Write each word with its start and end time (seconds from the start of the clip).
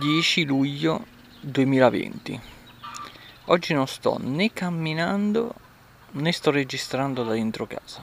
10 0.00 0.46
luglio 0.46 1.04
2020. 1.42 2.40
Oggi 3.44 3.74
non 3.74 3.86
sto 3.86 4.16
né 4.18 4.50
camminando 4.50 5.54
né 6.12 6.32
sto 6.32 6.50
registrando 6.50 7.22
da 7.22 7.32
dentro 7.32 7.66
casa. 7.66 8.00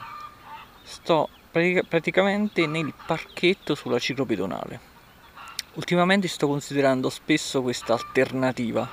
Sto 0.83 1.27
praticamente 1.49 2.67
nel 2.67 2.93
parchetto 3.03 3.73
sulla 3.73 3.97
ciclopedonale. 3.97 4.79
Ultimamente 5.73 6.27
sto 6.27 6.45
considerando 6.45 7.09
spesso 7.09 7.63
questa 7.63 7.93
alternativa. 7.93 8.87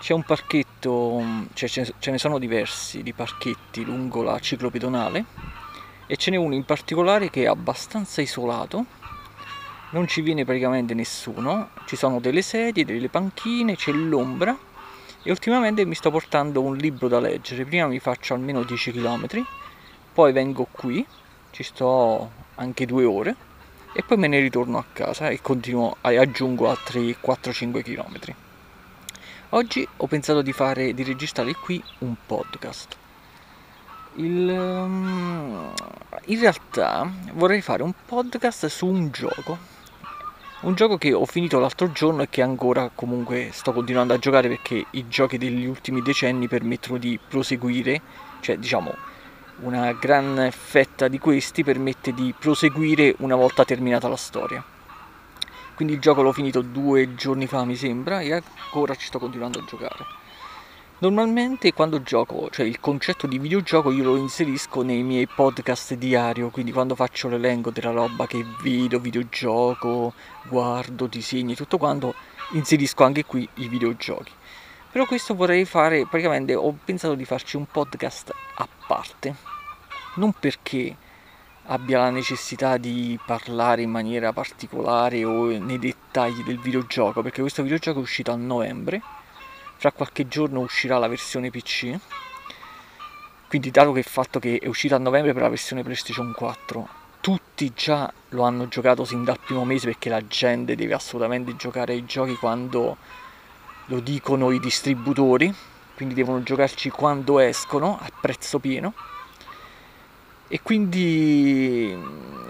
C'è 0.00 0.12
un 0.12 0.24
parchetto, 0.24 1.22
cioè 1.52 1.68
ce 1.68 2.10
ne 2.10 2.18
sono 2.18 2.40
diversi 2.40 3.04
di 3.04 3.12
parchetti 3.12 3.84
lungo 3.84 4.22
la 4.22 4.40
ciclopedonale 4.40 5.24
e 6.08 6.16
ce 6.16 6.32
n'è 6.32 6.36
uno 6.36 6.56
in 6.56 6.64
particolare 6.64 7.30
che 7.30 7.44
è 7.44 7.46
abbastanza 7.46 8.20
isolato 8.20 9.06
non 9.90 10.06
ci 10.06 10.20
viene 10.20 10.44
praticamente 10.44 10.92
nessuno, 10.92 11.70
ci 11.86 11.96
sono 11.96 12.20
delle 12.20 12.42
sedie, 12.42 12.84
delle 12.84 13.08
panchine, 13.08 13.76
c'è 13.76 13.92
l'ombra 13.92 14.56
e 15.22 15.30
ultimamente 15.30 15.84
mi 15.86 15.94
sto 15.94 16.10
portando 16.10 16.60
un 16.60 16.76
libro 16.76 17.08
da 17.08 17.20
leggere, 17.20 17.64
prima 17.64 17.86
mi 17.86 17.98
faccio 17.98 18.34
almeno 18.34 18.62
10 18.62 18.92
km, 18.92 19.44
poi 20.12 20.32
vengo 20.32 20.66
qui, 20.70 21.04
ci 21.50 21.62
sto 21.62 22.30
anche 22.56 22.84
due 22.84 23.04
ore 23.04 23.36
e 23.92 24.02
poi 24.02 24.18
me 24.18 24.26
ne 24.26 24.40
ritorno 24.40 24.78
a 24.78 24.84
casa 24.92 25.28
e 25.30 25.40
continuo 25.40 25.96
aggiungo 26.02 26.68
altri 26.68 27.16
4-5 27.20 27.82
km. 27.82 28.34
Oggi 29.50 29.88
ho 29.96 30.06
pensato 30.06 30.42
di 30.42 30.52
fare 30.52 30.92
di 30.92 31.02
registrare 31.02 31.54
qui 31.54 31.82
un 32.00 32.14
podcast. 32.26 32.96
Il, 34.16 34.48
um, 34.48 35.72
in 36.26 36.40
realtà 36.40 37.10
vorrei 37.32 37.62
fare 37.62 37.82
un 37.82 37.94
podcast 38.04 38.66
su 38.66 38.86
un 38.86 39.10
gioco 39.10 39.76
un 40.60 40.74
gioco 40.74 40.98
che 40.98 41.12
ho 41.12 41.24
finito 41.24 41.60
l'altro 41.60 41.92
giorno 41.92 42.22
e 42.22 42.28
che 42.28 42.42
ancora 42.42 42.90
comunque 42.92 43.50
sto 43.52 43.72
continuando 43.72 44.12
a 44.12 44.18
giocare 44.18 44.48
perché 44.48 44.86
i 44.90 45.06
giochi 45.06 45.38
degli 45.38 45.64
ultimi 45.64 46.02
decenni 46.02 46.48
permettono 46.48 46.98
di 46.98 47.16
proseguire, 47.28 48.00
cioè 48.40 48.58
diciamo 48.58 48.92
una 49.60 49.92
gran 49.92 50.48
fetta 50.50 51.06
di 51.06 51.20
questi 51.20 51.62
permette 51.62 52.12
di 52.12 52.34
proseguire 52.36 53.14
una 53.18 53.36
volta 53.36 53.64
terminata 53.64 54.08
la 54.08 54.16
storia. 54.16 54.64
Quindi 55.76 55.94
il 55.94 56.00
gioco 56.00 56.22
l'ho 56.22 56.32
finito 56.32 56.60
due 56.60 57.14
giorni 57.14 57.46
fa 57.46 57.64
mi 57.64 57.76
sembra 57.76 58.20
e 58.20 58.32
ancora 58.32 58.96
ci 58.96 59.06
sto 59.06 59.20
continuando 59.20 59.60
a 59.60 59.64
giocare. 59.64 60.17
Normalmente 61.00 61.72
quando 61.72 62.02
gioco, 62.02 62.50
cioè 62.50 62.66
il 62.66 62.80
concetto 62.80 63.28
di 63.28 63.38
videogioco 63.38 63.92
io 63.92 64.02
lo 64.02 64.16
inserisco 64.16 64.82
nei 64.82 65.04
miei 65.04 65.28
podcast 65.28 65.94
diario, 65.94 66.50
quindi 66.50 66.72
quando 66.72 66.96
faccio 66.96 67.28
l'elenco 67.28 67.70
della 67.70 67.92
roba 67.92 68.26
che 68.26 68.44
vedo, 68.64 68.98
videogioco, 68.98 70.12
guardo, 70.48 71.06
disegni, 71.06 71.54
tutto 71.54 71.78
quanto, 71.78 72.16
inserisco 72.54 73.04
anche 73.04 73.24
qui 73.24 73.48
i 73.54 73.68
videogiochi. 73.68 74.32
Però 74.90 75.06
questo 75.06 75.36
vorrei 75.36 75.64
fare, 75.66 76.04
praticamente 76.04 76.56
ho 76.56 76.76
pensato 76.84 77.14
di 77.14 77.24
farci 77.24 77.54
un 77.54 77.66
podcast 77.66 78.34
a 78.56 78.66
parte, 78.88 79.36
non 80.16 80.32
perché 80.32 80.96
abbia 81.66 81.98
la 82.00 82.10
necessità 82.10 82.76
di 82.76 83.16
parlare 83.24 83.82
in 83.82 83.90
maniera 83.90 84.32
particolare 84.32 85.24
o 85.24 85.46
nei 85.46 85.78
dettagli 85.78 86.42
del 86.42 86.58
videogioco, 86.58 87.22
perché 87.22 87.40
questo 87.40 87.62
videogioco 87.62 88.00
è 88.00 88.02
uscito 88.02 88.32
a 88.32 88.36
novembre 88.36 89.00
fra 89.78 89.90
qualche 89.92 90.28
giorno 90.28 90.60
uscirà 90.60 90.98
la 90.98 91.08
versione 91.08 91.50
PC 91.50 91.96
quindi 93.48 93.70
dato 93.70 93.92
che 93.92 94.00
il 94.00 94.04
fatto 94.04 94.38
che 94.38 94.58
è 94.60 94.68
uscita 94.68 94.96
a 94.96 94.98
novembre 94.98 95.32
per 95.32 95.40
la 95.40 95.48
versione 95.48 95.82
PlayStation 95.82 96.32
4 96.36 97.06
tutti 97.20 97.72
già 97.74 98.12
lo 98.30 98.42
hanno 98.42 98.68
giocato 98.68 99.04
sin 99.04 99.24
dal 99.24 99.38
primo 99.38 99.64
mese 99.64 99.86
perché 99.86 100.08
la 100.08 100.26
gente 100.26 100.74
deve 100.74 100.94
assolutamente 100.94 101.56
giocare 101.56 101.92
ai 101.92 102.04
giochi 102.04 102.34
quando 102.36 102.96
lo 103.86 104.00
dicono 104.00 104.50
i 104.50 104.60
distributori. 104.60 105.52
Quindi 105.94 106.14
devono 106.14 106.42
giocarci 106.42 106.90
quando 106.90 107.40
escono 107.40 107.98
a 108.00 108.08
prezzo 108.20 108.60
pieno. 108.60 108.94
E 110.46 110.62
quindi 110.62 111.96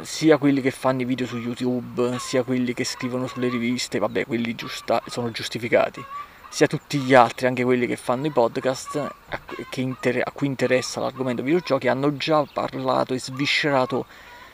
sia 0.03 0.37
quelli 0.37 0.61
che 0.61 0.71
fanno 0.71 1.01
i 1.01 1.05
video 1.05 1.27
su 1.27 1.39
YouTube 1.39 2.19
sia 2.21 2.45
quelli 2.45 2.73
che 2.73 2.85
scrivono 2.85 3.27
sulle 3.27 3.49
riviste 3.49 3.99
vabbè 3.99 4.25
quelli 4.27 4.55
giusta- 4.55 5.03
sono 5.07 5.33
giustificati 5.33 6.05
sia 6.49 6.67
tutti 6.67 6.99
gli 6.99 7.15
altri, 7.15 7.47
anche 7.47 7.65
quelli 7.65 7.87
che 7.87 7.97
fanno 7.97 8.27
i 8.27 8.31
podcast, 8.31 8.97
a, 8.97 9.41
inter- 9.77 10.27
a 10.27 10.31
cui 10.33 10.47
interessa 10.47 11.01
l'argomento 11.01 11.43
videogiochi, 11.43 11.89
hanno 11.89 12.17
già 12.17 12.45
parlato 12.45 13.15
e 13.15 13.21
sviscerato 13.21 14.07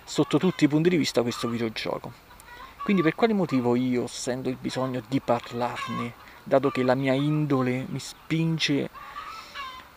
sotto 0.05 0.39
tutti 0.39 0.65
i 0.65 0.69
punti 0.69 0.89
di 0.89 0.97
vista 0.97 1.23
questo 1.23 1.49
videogioco. 1.49 2.13
Quindi 2.83 3.03
per 3.03 3.15
quale 3.15 3.33
motivo 3.33 3.77
io 3.77 4.07
sento 4.07 4.51
il 4.51 4.59
bisogno 4.61 5.03
di 5.09 5.21
parlarne, 5.21 6.13
dato 6.43 6.71
che 6.71 6.83
la 6.83 6.95
mia 6.95 7.15
indole 7.15 7.87
mi 7.89 7.99
spinge 7.99 8.91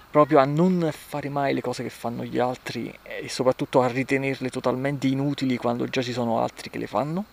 proprio 0.10 0.40
a 0.40 0.46
non 0.46 0.90
fare 0.92 1.28
mai 1.28 1.54
le 1.54 1.62
cose 1.62 1.84
che 1.84 1.90
fanno 1.90 2.24
gli 2.24 2.40
altri 2.40 2.92
e 3.04 3.28
soprattutto 3.28 3.82
a 3.82 3.88
ritenerle 3.88 4.50
totalmente 4.50 5.08
inutili 5.08 5.58
quando 5.58 5.86
già 5.86 6.02
ci 6.02 6.14
sono 6.14 6.40
altri 6.40 6.70
che 6.70 6.78
le 6.78 6.88
fanno? 6.88 7.26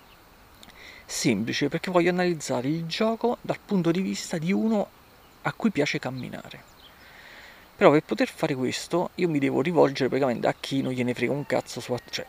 Semplice 1.06 1.69
perché 1.69 1.91
voglio 1.91 2.10
analizzare 2.10 2.69
il 2.69 2.87
gioco 2.87 3.38
dal 3.41 3.59
punto 3.65 3.91
di 3.91 4.00
vista 4.00 4.38
di 4.38 4.53
uno 4.53 4.88
a 5.42 5.53
cui 5.53 5.70
piace 5.70 5.98
camminare. 5.98 6.72
Però 7.76 7.91
per 7.91 8.03
poter 8.04 8.28
fare 8.28 8.54
questo 8.54 9.10
io 9.16 9.28
mi 9.28 9.38
devo 9.38 9.60
rivolgere 9.60 10.09
praticamente 10.09 10.47
a 10.47 10.54
chi 10.59 10.81
non 10.81 10.92
gliene 10.92 11.15
frega 11.15 11.32
un 11.32 11.44
cazzo 11.44 11.81
su... 11.81 11.94
cioè 12.10 12.26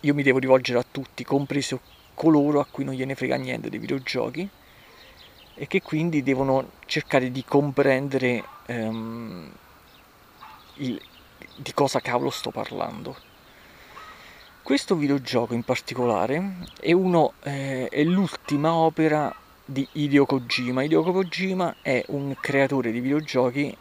io 0.00 0.14
mi 0.14 0.22
devo 0.22 0.38
rivolgere 0.38 0.78
a 0.78 0.84
tutti, 0.88 1.24
compreso 1.24 1.80
coloro 2.14 2.60
a 2.60 2.66
cui 2.70 2.84
non 2.84 2.94
gliene 2.94 3.14
frega 3.14 3.36
niente 3.36 3.68
dei 3.68 3.78
videogiochi 3.78 4.48
e 5.54 5.66
che 5.66 5.82
quindi 5.82 6.22
devono 6.22 6.72
cercare 6.86 7.30
di 7.30 7.44
comprendere 7.44 8.44
um, 8.68 9.50
il, 10.74 11.00
di 11.56 11.72
cosa 11.72 12.00
cavolo 12.00 12.30
sto 12.30 12.50
parlando. 12.50 13.16
Questo 14.66 14.96
videogioco 14.96 15.54
in 15.54 15.62
particolare 15.62 16.56
è, 16.80 16.90
uno, 16.90 17.34
eh, 17.44 17.86
è 17.86 18.02
l'ultima 18.02 18.74
opera 18.74 19.32
di 19.64 19.86
Hideo 19.92 20.26
Kojima. 20.26 20.82
Hideo 20.82 21.04
Kojima 21.04 21.76
è 21.80 22.04
un 22.08 22.34
creatore 22.40 22.90
di 22.90 22.98
videogiochi 22.98 23.76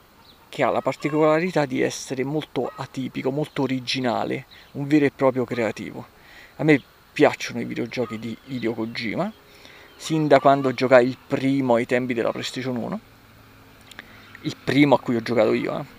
che 0.47 0.61
ha 0.61 0.69
la 0.69 0.81
particolarità 0.81 1.65
di 1.65 1.81
essere 1.81 2.23
molto 2.23 2.71
atipico, 2.75 3.31
molto 3.31 3.63
originale, 3.63 4.45
un 4.73 4.85
vero 4.85 5.05
e 5.05 5.11
proprio 5.11 5.43
creativo. 5.43 6.05
A 6.57 6.63
me 6.63 6.79
piacciono 7.11 7.61
i 7.61 7.65
videogiochi 7.65 8.19
di 8.19 8.37
Hideo 8.45 8.73
Kojima, 8.73 9.33
sin 9.95 10.27
da 10.27 10.39
quando 10.39 10.71
giocai 10.71 11.07
il 11.07 11.17
primo 11.17 11.73
ai 11.73 11.87
tempi 11.87 12.13
della 12.13 12.29
PlayStation 12.29 12.75
1, 12.75 12.99
il 14.41 14.55
primo 14.63 14.93
a 14.93 14.99
cui 14.99 15.15
ho 15.15 15.21
giocato 15.23 15.51
io, 15.51 15.79
eh 15.79 15.94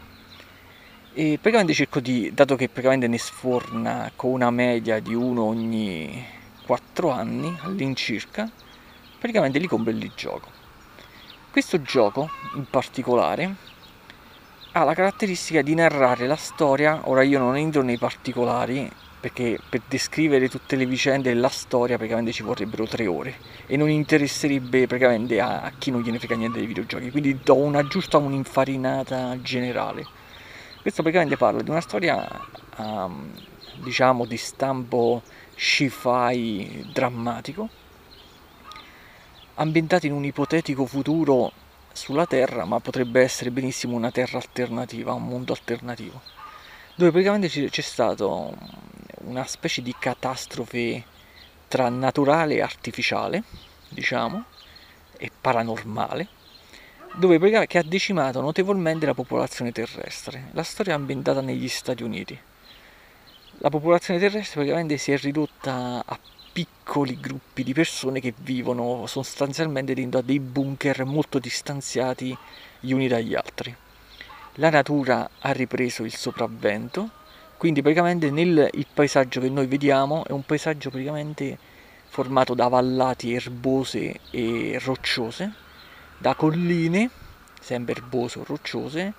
e 1.18 1.38
praticamente 1.40 1.72
cerco 1.72 1.98
di, 1.98 2.30
dato 2.34 2.56
che 2.56 2.68
praticamente 2.68 3.08
ne 3.08 3.16
sforna 3.16 4.12
con 4.14 4.32
una 4.32 4.50
media 4.50 5.00
di 5.00 5.14
uno 5.14 5.44
ogni 5.44 6.22
4 6.66 7.08
anni 7.08 7.56
all'incirca, 7.62 8.50
praticamente 9.18 9.58
li 9.58 9.66
compro 9.66 9.92
e 9.92 9.94
li 9.94 10.12
gioco. 10.14 10.50
Questo 11.50 11.80
gioco 11.80 12.28
in 12.56 12.66
particolare 12.68 13.54
ha 14.72 14.84
la 14.84 14.92
caratteristica 14.92 15.62
di 15.62 15.74
narrare 15.74 16.26
la 16.26 16.36
storia, 16.36 17.00
ora 17.04 17.22
io 17.22 17.38
non 17.38 17.56
entro 17.56 17.80
nei 17.80 17.96
particolari 17.96 18.86
perché 19.18 19.58
per 19.66 19.80
descrivere 19.88 20.50
tutte 20.50 20.76
le 20.76 20.84
vicende 20.84 21.32
della 21.32 21.48
storia 21.48 21.96
praticamente 21.96 22.32
ci 22.32 22.42
vorrebbero 22.42 22.86
tre 22.86 23.06
ore. 23.06 23.36
E 23.64 23.78
non 23.78 23.88
interesserebbe 23.88 24.86
praticamente 24.86 25.40
a, 25.40 25.62
a 25.62 25.72
chi 25.78 25.90
non 25.90 26.02
gliene 26.02 26.18
frega 26.18 26.36
niente 26.36 26.58
dei 26.58 26.66
videogiochi, 26.66 27.10
quindi 27.10 27.38
do 27.42 27.54
una 27.54 27.86
giusta 27.86 28.18
un'infarinata 28.18 29.40
generale 29.40 30.15
questo 30.86 31.02
praticamente 31.02 31.36
parla 31.36 31.62
di 31.62 31.70
una 31.70 31.80
storia, 31.80 32.24
um, 32.76 33.28
diciamo, 33.82 34.24
di 34.24 34.36
stampo 34.36 35.20
sci-fi 35.56 36.90
drammatico, 36.92 37.68
ambientata 39.54 40.06
in 40.06 40.12
un 40.12 40.24
ipotetico 40.24 40.86
futuro 40.86 41.50
sulla 41.92 42.24
Terra, 42.26 42.66
ma 42.66 42.78
potrebbe 42.78 43.20
essere 43.20 43.50
benissimo 43.50 43.96
una 43.96 44.12
Terra 44.12 44.38
alternativa, 44.38 45.12
un 45.12 45.26
mondo 45.26 45.52
alternativo, 45.54 46.20
dove 46.94 47.10
praticamente 47.10 47.48
c'è 47.48 47.82
stata 47.82 48.24
una 49.22 49.44
specie 49.44 49.82
di 49.82 49.92
catastrofe 49.98 51.02
tra 51.66 51.88
naturale 51.88 52.54
e 52.54 52.62
artificiale, 52.62 53.42
diciamo, 53.88 54.44
e 55.16 55.32
paranormale, 55.40 56.28
dove 57.14 57.66
che 57.66 57.78
ha 57.78 57.82
decimato 57.82 58.40
notevolmente 58.40 59.06
la 59.06 59.14
popolazione 59.14 59.72
terrestre. 59.72 60.50
La 60.52 60.62
storia 60.62 60.92
è 60.92 60.96
ambientata 60.96 61.40
negli 61.40 61.68
Stati 61.68 62.02
Uniti. 62.02 62.38
La 63.58 63.70
popolazione 63.70 64.20
terrestre 64.20 64.56
praticamente 64.56 64.98
si 64.98 65.12
è 65.12 65.16
ridotta 65.16 66.02
a 66.04 66.18
piccoli 66.52 67.18
gruppi 67.18 67.62
di 67.62 67.72
persone 67.72 68.20
che 68.20 68.34
vivono 68.36 69.06
sostanzialmente 69.06 69.94
dentro 69.94 70.20
a 70.20 70.22
dei 70.22 70.40
bunker 70.40 71.04
molto 71.04 71.38
distanziati 71.38 72.36
gli 72.80 72.92
uni 72.92 73.08
dagli 73.08 73.34
altri. 73.34 73.74
La 74.54 74.70
natura 74.70 75.28
ha 75.40 75.52
ripreso 75.52 76.04
il 76.04 76.14
sopravvento, 76.14 77.10
quindi 77.56 77.82
praticamente 77.82 78.30
nel, 78.30 78.70
il 78.72 78.86
paesaggio 78.92 79.40
che 79.40 79.50
noi 79.50 79.66
vediamo 79.66 80.24
è 80.24 80.32
un 80.32 80.44
paesaggio 80.44 80.90
praticamente 80.90 81.58
formato 82.08 82.54
da 82.54 82.68
vallate 82.68 83.32
erbose 83.32 84.20
e 84.30 84.78
rocciose, 84.82 85.52
da 86.18 86.34
colline, 86.34 87.10
sempre 87.60 87.94
erbose 87.94 88.38
o 88.38 88.44
rocciose, 88.44 89.12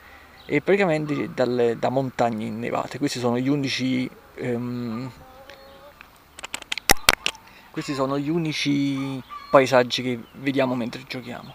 e 0.46 0.62
praticamente 0.62 1.34
dalle, 1.34 1.78
da 1.78 1.90
montagne 1.90 2.46
innevate. 2.46 2.98
Questi 2.98 3.20
sono 3.20 3.38
gli 3.38 3.50
unici... 3.50 4.10
Um, 4.40 5.12
questi 7.72 7.94
sono 7.94 8.18
gli 8.18 8.30
unici 8.30 9.22
paesaggi 9.52 10.02
che 10.02 10.20
vediamo 10.34 10.74
mentre 10.74 11.04
giochiamo. 11.08 11.54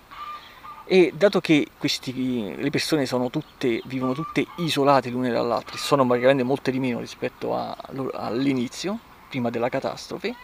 E 0.85 1.13
dato 1.17 1.41
che 1.41 1.69
questi, 1.79 2.55
le 2.57 2.71
persone 2.71 3.07
tutte, 3.31 3.81
vivono 3.87 4.13
tutte 4.13 4.47
isolate 4.59 5.11
l'une 5.11 5.31
dall'altra, 5.31 5.77
sono 5.77 6.07
praticamente 6.07 6.43
molte 6.43 6.71
di 6.71 6.79
meno 6.79 7.01
rispetto 7.01 7.57
a, 7.57 7.77
all'inizio, 8.13 8.99
prima 9.29 9.51
della 9.51 9.69
catastrofe, 9.69 10.35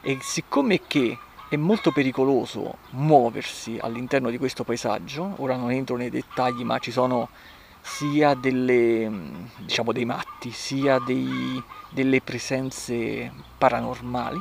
e 0.00 0.18
siccome 0.22 0.80
che 0.86 1.18
è 1.48 1.56
molto 1.56 1.92
pericoloso 1.92 2.76
muoversi 2.90 3.78
all'interno 3.80 4.28
di 4.28 4.36
questo 4.36 4.64
paesaggio, 4.64 5.34
ora 5.38 5.56
non 5.56 5.70
entro 5.70 5.96
nei 5.96 6.10
dettagli, 6.10 6.62
ma 6.62 6.78
ci 6.78 6.90
sono 6.90 7.30
sia 7.80 8.34
delle, 8.34 9.10
diciamo, 9.56 9.92
dei 9.92 10.04
matti, 10.04 10.50
sia 10.50 10.98
dei, 10.98 11.62
delle 11.90 12.20
presenze 12.20 13.32
paranormali, 13.56 14.38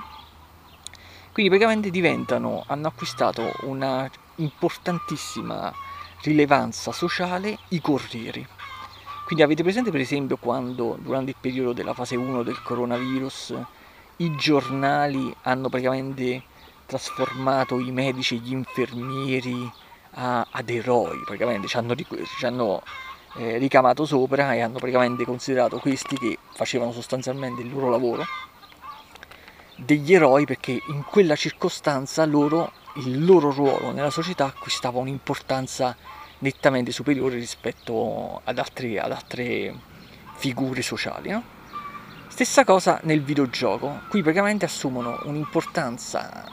quindi 1.32 1.50
praticamente 1.56 1.92
diventano, 1.92 2.64
hanno 2.68 2.88
acquistato 2.88 3.54
una 3.62 4.10
importantissima 4.38 5.72
rilevanza 6.24 6.92
sociale 6.92 7.58
i 7.70 7.80
corrieri. 7.80 8.46
Quindi 9.26 9.44
avete 9.44 9.62
presente 9.62 9.92
per 9.92 10.00
esempio 10.00 10.38
quando 10.38 10.98
durante 11.00 11.32
il 11.32 11.38
periodo 11.40 11.74
della 11.74 11.94
fase 11.94 12.16
1 12.16 12.44
del 12.44 12.62
coronavirus 12.64 13.54
i 14.18 14.36
giornali 14.36 15.34
hanno 15.44 15.70
praticamente 15.70 16.44
trasformato 16.88 17.78
i 17.78 17.92
medici 17.92 18.36
e 18.36 18.40
gli 18.40 18.52
infermieri 18.52 19.72
a, 20.12 20.48
ad 20.50 20.70
eroi, 20.70 21.22
praticamente 21.24 21.68
ci 21.68 21.78
hanno, 21.78 21.94
ci 21.96 22.46
hanno 22.46 22.82
eh, 23.36 23.58
ricamato 23.58 24.06
sopra 24.06 24.54
e 24.56 24.62
hanno 24.62 24.80
praticamente 24.80 25.26
considerato 25.26 25.78
questi 25.78 26.18
che 26.18 26.40
facevano 26.54 26.92
sostanzialmente 26.92 27.62
il 27.62 27.72
loro 27.72 27.90
lavoro 27.90 28.26
degli 29.78 30.14
eroi 30.14 30.46
perché 30.46 30.82
in 30.88 31.04
quella 31.04 31.36
circostanza 31.36 32.26
loro, 32.26 32.72
il 32.96 33.24
loro 33.24 33.52
ruolo 33.52 33.92
nella 33.92 34.10
società 34.10 34.46
acquistava 34.46 35.00
un'importanza 35.00 35.96
nettamente 36.40 36.92
superiore 36.92 37.36
rispetto 37.36 38.42
ad, 38.44 38.58
altri, 38.58 38.98
ad 38.98 39.12
altre 39.12 39.74
figure 40.36 40.82
sociali. 40.82 41.30
No? 41.30 41.57
Stessa 42.38 42.64
cosa 42.66 43.00
nel 43.02 43.24
videogioco, 43.24 44.02
qui 44.10 44.22
praticamente 44.22 44.64
assumono 44.64 45.22
un'importanza 45.24 46.46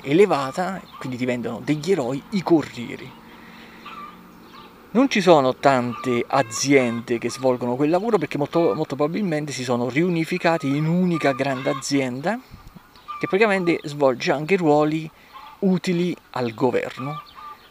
elevata, 0.00 0.80
quindi 0.98 1.18
diventano 1.18 1.60
degli 1.62 1.92
eroi 1.92 2.22
i 2.30 2.42
corrieri. 2.42 3.12
Non 4.92 5.10
ci 5.10 5.20
sono 5.20 5.56
tante 5.56 6.24
aziende 6.26 7.18
che 7.18 7.28
svolgono 7.28 7.76
quel 7.76 7.90
lavoro 7.90 8.16
perché 8.16 8.38
molto, 8.38 8.74
molto 8.74 8.96
probabilmente 8.96 9.52
si 9.52 9.62
sono 9.62 9.90
riunificati 9.90 10.68
in 10.68 10.86
un'unica 10.86 11.32
grande 11.32 11.68
azienda 11.68 12.40
che 13.18 13.26
praticamente 13.26 13.78
svolge 13.82 14.32
anche 14.32 14.56
ruoli 14.56 15.10
utili 15.58 16.16
al 16.30 16.54
governo. 16.54 17.20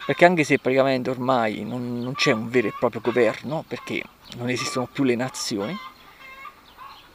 Perché 0.05 0.23
anche 0.23 0.43
se 0.43 0.59
praticamente 0.59 1.09
ormai 1.09 1.63
non, 1.63 1.99
non 1.99 2.13
c'è 2.13 2.31
un 2.31 2.47
vero 2.47 2.67
e 2.67 2.73
proprio 2.77 3.01
governo, 3.01 3.65
perché 3.67 4.03
non 4.37 4.49
esistono 4.49 4.87
più 4.91 5.03
le 5.03 5.15
nazioni, 5.15 5.75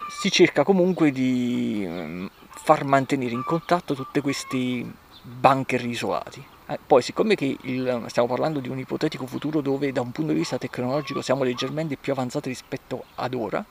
si 0.09 0.31
cerca 0.31 0.65
comunque 0.65 1.11
di 1.11 1.85
mm, 1.87 2.27
far 2.49 2.85
mantenere 2.85 3.33
in 3.33 3.45
contatto 3.45 3.95
tutti 3.95 4.21
questi 4.21 4.91
bunker 5.23 5.85
isolati. 5.85 6.45
Eh, 6.67 6.79
poi, 6.85 7.03
siccome 7.03 7.37
il, 7.39 8.05
stiamo 8.07 8.29
parlando 8.29 8.61
di 8.61 8.69
un 8.69 8.79
ipotetico 8.79 9.27
futuro 9.27 9.61
dove 9.61 9.93
da 9.93 10.01
un 10.01 10.13
punto 10.13 10.33
di 10.33 10.39
vista 10.39 10.57
tecnologico 10.57 11.21
siamo 11.21 11.45
leggermente 11.45 11.97
più 11.97 12.13
avanzati 12.13 12.49
rispetto 12.49 13.05
ad 13.17 13.35
ora, 13.35 13.65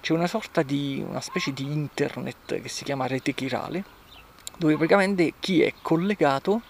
c'è 0.00 0.12
una 0.12 0.26
sorta 0.26 0.62
di 0.62 1.02
una 1.06 1.22
specie 1.22 1.52
di 1.54 1.64
internet 1.64 2.60
che 2.60 2.68
si 2.68 2.84
chiama 2.84 3.06
rete 3.06 3.32
chirale, 3.32 3.84
dove 4.58 4.76
praticamente 4.76 5.34
chi 5.40 5.62
è 5.62 5.72
collegato 5.80 6.60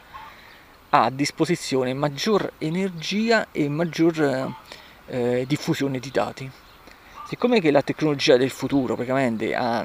ha 0.90 1.04
a 1.04 1.10
disposizione 1.10 1.92
maggior 1.92 2.52
energia 2.58 3.48
e 3.50 3.68
maggior 3.68 4.54
eh, 5.06 5.44
diffusione 5.48 5.98
di 5.98 6.10
dati. 6.12 6.50
Siccome 7.34 7.58
che 7.58 7.72
la 7.72 7.82
tecnologia 7.82 8.36
del 8.36 8.50
futuro 8.50 8.94
praticamente 8.94 9.56
ha, 9.56 9.84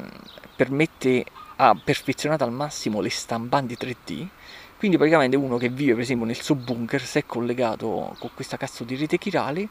permette, 0.56 1.26
ha 1.56 1.76
perfezionato 1.84 2.44
al 2.44 2.52
massimo 2.52 3.02
le 3.02 3.10
stampanti 3.10 3.74
3D, 3.74 4.28
quindi 4.78 4.98
praticamente 4.98 5.36
uno 5.36 5.58
che 5.58 5.70
vive 5.70 5.94
per 5.94 6.04
esempio 6.04 6.28
nel 6.28 6.40
suo 6.40 6.54
bunker, 6.54 7.02
se 7.02 7.22
è 7.22 7.26
collegato 7.26 8.16
con 8.20 8.30
questa 8.36 8.56
cazzo 8.56 8.84
di 8.84 8.96
rete 8.96 9.18
chirale, 9.18 9.68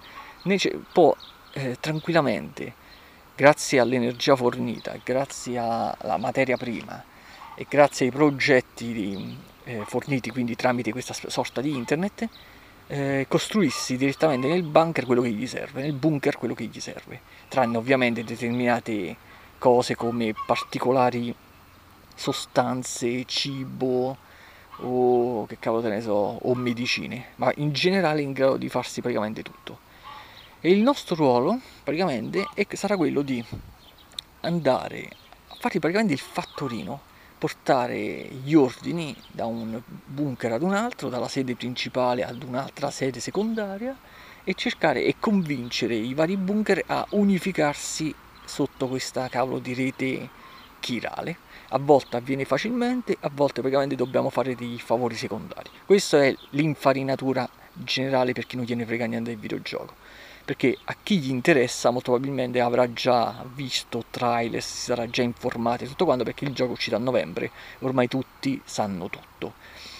può 0.92 1.14
eh, 1.52 1.76
tranquillamente, 1.78 2.75
grazie 3.36 3.78
all'energia 3.78 4.34
fornita, 4.34 4.98
grazie 5.04 5.56
alla 5.58 6.16
materia 6.16 6.56
prima 6.56 7.00
e 7.54 7.64
grazie 7.69 8.06
ai 8.06 8.12
progetti 8.12 9.38
eh, 9.62 9.84
forniti 9.86 10.31
quindi 10.31 10.56
tramite 10.56 10.90
questa 10.90 11.14
sorta 11.14 11.60
di 11.60 11.76
internet, 11.76 12.28
eh, 12.88 13.26
costruissi 13.29 13.96
direttamente 13.96 14.49
nel 14.49 14.62
bunker 14.62 15.06
quello 15.06 15.23
che 15.23 15.31
gli 15.31 15.46
serve, 15.46 15.82
nel 15.82 15.93
bunker 15.93 16.37
quello 16.37 16.55
che 16.55 16.64
gli 16.64 16.81
serve, 16.81 17.20
tranne 17.49 17.76
ovviamente 17.76 18.25
determinate 18.25 19.17
cose 19.58 19.94
come 19.94 20.35
particolari 20.46 21.35
sostanze, 22.14 23.25
cibo, 23.26 24.17
o 24.81 25.46
che 25.46 25.58
cavolo 25.58 25.82
te 25.82 25.88
ne 25.88 26.00
so, 26.00 26.12
o 26.12 26.55
medicine, 26.55 27.26
ma 27.37 27.52
in 27.56 27.73
generale 27.73 28.23
in 28.23 28.32
grado 28.32 28.56
di 28.56 28.69
farsi 28.69 29.00
praticamente 29.00 29.43
tutto. 29.43 29.87
E 30.61 30.70
il 30.70 30.81
nostro 30.81 31.14
ruolo 31.14 31.61
praticamente 31.84 32.49
è, 32.55 32.67
sarà 32.73 32.96
quello 32.96 33.23
di 33.23 33.44
andare 34.41 35.08
a 35.49 35.55
fare 35.58 35.79
praticamente 35.79 36.12
il 36.12 36.19
fattorino, 36.19 37.00
portare 37.38 38.29
gli 38.43 38.55
ordini 38.55 39.17
da 39.31 39.46
un 39.46 39.81
bunker 40.05 40.52
ad 40.52 40.62
un 40.62 40.75
altro, 40.75 41.08
dalla 41.08 41.29
sede 41.29 41.55
principale 41.55 42.25
ad 42.25 42.43
un'altra 42.43 42.90
sede 42.90 43.20
secondaria 43.20 43.96
e 44.44 44.55
cercare 44.55 45.05
e 45.05 45.17
convincere 45.19 45.94
i 45.94 46.14
vari 46.14 46.37
bunker 46.37 46.82
a 46.87 47.06
unificarsi 47.11 48.14
sotto 48.44 48.88
questa 48.88 49.29
cavolo 49.29 49.58
di 49.58 49.75
rete 49.75 50.29
chirale 50.81 51.46
a 51.70 51.79
volte 51.79 52.17
avviene 52.17 52.44
facilmente, 52.44 53.17
a 53.20 53.31
volte 53.32 53.60
praticamente 53.60 53.94
dobbiamo 53.94 54.31
fare 54.31 54.55
dei 54.55 54.79
favori 54.79 55.15
secondari. 55.15 55.69
Questa 55.84 56.24
è 56.24 56.34
l'infarinatura 56.51 57.48
generale 57.72 58.32
per 58.32 58.46
chi 58.46 58.56
non 58.56 58.65
gliene 58.65 58.86
frega 58.86 59.05
niente 59.05 59.31
del 59.31 59.39
videogioco. 59.39 59.97
Perché 60.48 60.78
a 60.82 60.96
chi 61.02 61.19
gli 61.19 61.28
interessa 61.28 61.90
molto 61.90 62.12
probabilmente 62.12 62.58
avrà 62.58 62.90
già 62.90 63.44
visto 63.52 64.06
trailer, 64.08 64.62
si 64.62 64.78
sarà 64.78 65.06
già 65.06 65.20
informato 65.20 65.84
e 65.84 65.88
tutto 65.88 66.06
quanto 66.06 66.24
perché 66.24 66.46
il 66.46 66.55
gioco 66.55 66.72
uscirà 66.72 66.96
a 66.96 67.00
novembre, 67.00 67.50
ormai 67.81 68.08
tutti 68.08 68.58
sanno 68.64 69.10
tutto. 69.10 69.52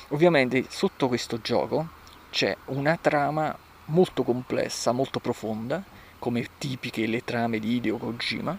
Ovviamente 0.09 0.65
sotto 0.71 1.07
questo 1.07 1.43
gioco 1.43 1.89
c'è 2.31 2.57
una 2.69 2.97
trama 2.97 3.55
molto 3.89 4.23
complessa, 4.23 4.93
molto 4.93 5.21
profonda, 5.21 5.85
come 6.19 6.47
tipiche 6.57 7.07
le 7.07 7.23
trame 7.25 7.59
di 7.59 7.75
Hideo 7.75 7.99
Kojima, 7.99 8.59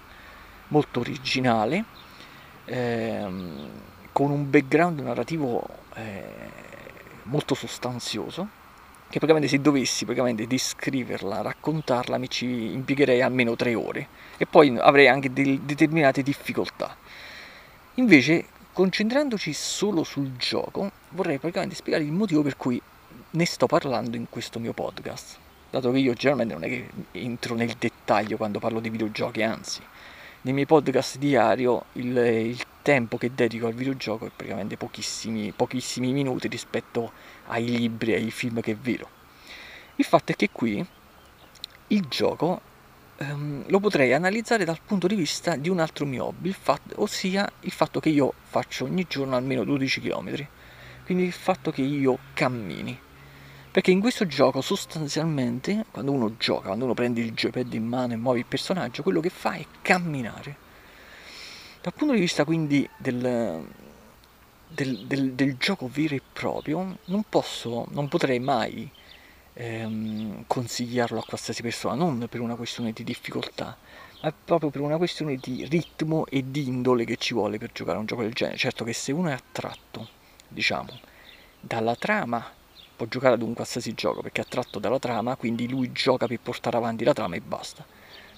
molto 0.68 1.00
originale, 1.00 1.86
ehm, 2.66 3.70
con 4.12 4.30
un 4.30 4.48
background 4.48 5.00
narrativo 5.00 5.68
eh, 5.96 6.24
molto 7.24 7.56
sostanzioso 7.56 8.59
che 9.10 9.18
praticamente 9.18 9.48
se 9.48 9.60
dovessi 9.60 10.06
praticamente 10.06 10.46
descriverla, 10.46 11.42
raccontarla 11.42 12.20
mi 12.20 12.30
ci 12.30 12.46
impiegherei 12.46 13.24
almeno 13.24 13.56
tre 13.56 13.74
ore 13.74 14.08
e 14.38 14.46
poi 14.46 14.78
avrei 14.78 15.08
anche 15.08 15.34
del, 15.34 15.60
determinate 15.62 16.22
difficoltà. 16.22 16.96
Invece, 17.96 18.46
concentrandoci 18.72 19.52
solo 19.52 20.04
sul 20.04 20.36
gioco, 20.38 20.92
vorrei 21.10 21.40
praticamente 21.40 21.76
spiegare 21.76 22.04
il 22.04 22.12
motivo 22.12 22.44
per 22.44 22.56
cui 22.56 22.80
ne 23.32 23.46
sto 23.46 23.66
parlando 23.66 24.16
in 24.16 24.28
questo 24.30 24.60
mio 24.60 24.74
podcast. 24.74 25.38
Dato 25.72 25.92
che 25.92 25.98
io 25.98 26.14
generalmente 26.14 26.54
non 26.54 26.64
è 26.64 26.68
che 26.68 26.90
entro 27.20 27.56
nel 27.56 27.74
dettaglio 27.78 28.38
quando 28.38 28.60
parlo 28.60 28.80
di 28.80 28.90
videogiochi, 28.90 29.42
anzi, 29.42 29.82
nei 30.42 30.54
miei 30.54 30.66
podcast 30.66 31.18
diario 31.18 31.86
il, 31.94 32.16
il, 32.16 32.64
tempo 32.82 33.18
che 33.18 33.32
dedico 33.36 33.68
al 33.68 33.74
videogioco 33.74 34.26
è 34.26 34.32
praticamente 34.34 34.78
pochissimi, 34.78 35.52
pochissimi 35.52 36.12
minuti 36.12 36.48
rispetto 36.48 37.12
ai 37.50 37.66
libri 37.66 38.14
ai 38.14 38.32
film 38.32 38.62
che 38.62 38.76
vedo. 38.76 39.08
Il 39.96 40.06
fatto 40.06 40.32
è 40.32 40.36
che 40.36 40.50
qui 40.52 40.86
il 41.88 42.06
gioco 42.08 42.62
ehm, 43.18 43.66
lo 43.68 43.80
potrei 43.80 44.14
analizzare 44.14 44.66
dal 44.66 44.80
punto 44.86 45.08
di 45.08 45.16
vista 45.16 45.56
di 45.56 45.70
un 45.70 45.80
altro 45.80 46.06
mio 46.06 46.26
hobby, 46.26 46.50
il 46.50 46.56
fatto, 46.60 47.02
ossia 47.02 47.50
il 47.62 47.72
fatto 47.72 48.00
che 48.00 48.10
io 48.10 48.34
faccio 48.42 48.86
ogni 48.86 49.06
giorno 49.08 49.36
almeno 49.36 49.64
12 49.64 50.02
km. 50.02 50.48
Quindi 51.06 51.24
il 51.26 51.34
fatto 51.34 51.72
che 51.72 51.82
io 51.82 52.18
cammini 52.34 53.08
perché 53.72 53.92
in 53.92 54.00
questo 54.00 54.26
gioco 54.26 54.62
sostanzialmente, 54.62 55.86
quando 55.92 56.12
uno 56.12 56.36
gioca, 56.38 56.68
quando 56.68 56.86
uno 56.86 56.96
prende 56.96 57.22
il 57.22 57.34
joypad 57.34 57.72
in 57.74 57.86
mano 57.86 58.14
e 58.14 58.16
muove 58.16 58.40
il 58.40 58.46
personaggio, 58.46 59.04
quello 59.04 59.20
che 59.20 59.30
fa 59.30 59.54
è 59.54 59.66
camminare. 59.82 60.58
Dal 61.80 61.94
punto 61.94 62.16
di 62.16 62.20
vista 62.20 62.46
quindi 62.46 62.90
del, 62.98 63.64
del, 64.70 65.06
del, 65.06 65.34
del, 65.34 65.58
gioco 65.58 65.90
vero 65.92 66.16
e 66.16 66.22
proprio 66.32 66.98
non 67.06 67.24
posso, 67.28 67.88
non 67.90 68.08
potrei 68.08 68.40
mai 68.40 68.90
ehm, 69.54 70.44
consigliarlo 70.48 71.20
a 71.20 71.24
qualsiasi 71.26 71.62
persona, 71.62 71.96
non 71.96 72.28
per 72.30 72.40
una 72.40 72.56
questione 72.56 72.92
di 72.92 73.04
difficoltà, 73.04 73.78
ma 74.22 74.32
proprio 74.32 74.70
per 74.70 74.82
una 74.82 74.98
questione 74.98 75.38
di 75.38 75.66
ritmo 75.66 76.26
e 76.28 76.50
di 76.50 76.68
indole 76.68 77.06
che 77.06 77.18
ci 77.18 77.34
vuole 77.34 77.58
per 77.58 77.72
giocare 77.72 77.98
a 77.98 78.00
un 78.00 78.06
gioco 78.06 78.22
del 78.22 78.34
genere. 78.34 78.58
Certo 78.58 78.84
che 78.84 78.94
se 78.94 79.12
uno 79.12 79.30
è 79.30 79.34
attratto, 79.34 80.08
diciamo, 80.48 81.00
dalla 81.60 81.96
trama, 81.96 82.46
può 82.96 83.08
giocare 83.08 83.36
ad 83.36 83.42
un 83.42 83.54
qualsiasi 83.54 83.94
gioco 83.94 84.22
perché 84.22 84.42
è 84.42 84.44
attratto 84.46 84.80
dalla 84.80 85.00
trama, 85.00 85.36
quindi 85.36 85.68
lui 85.68 85.92
gioca 85.92 86.28
per 86.28 86.40
portare 86.40 86.78
avanti 86.78 87.04
la 87.04 87.14
trama 87.14 87.36
e 87.36 87.42
basta. 87.42 87.86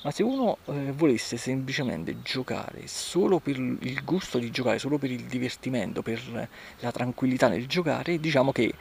Ma 0.03 0.09
se 0.09 0.23
uno 0.23 0.57
eh, 0.65 0.91
volesse 0.93 1.37
semplicemente 1.37 2.23
giocare 2.23 2.87
solo 2.87 3.37
per 3.37 3.55
il 3.57 4.01
gusto 4.03 4.39
di 4.39 4.49
giocare, 4.49 4.79
solo 4.79 4.97
per 4.97 5.11
il 5.11 5.25
divertimento, 5.25 6.01
per 6.01 6.49
la 6.79 6.91
tranquillità 6.91 7.47
nel 7.47 7.67
giocare, 7.67 8.19
diciamo 8.19 8.51
che 8.51 8.73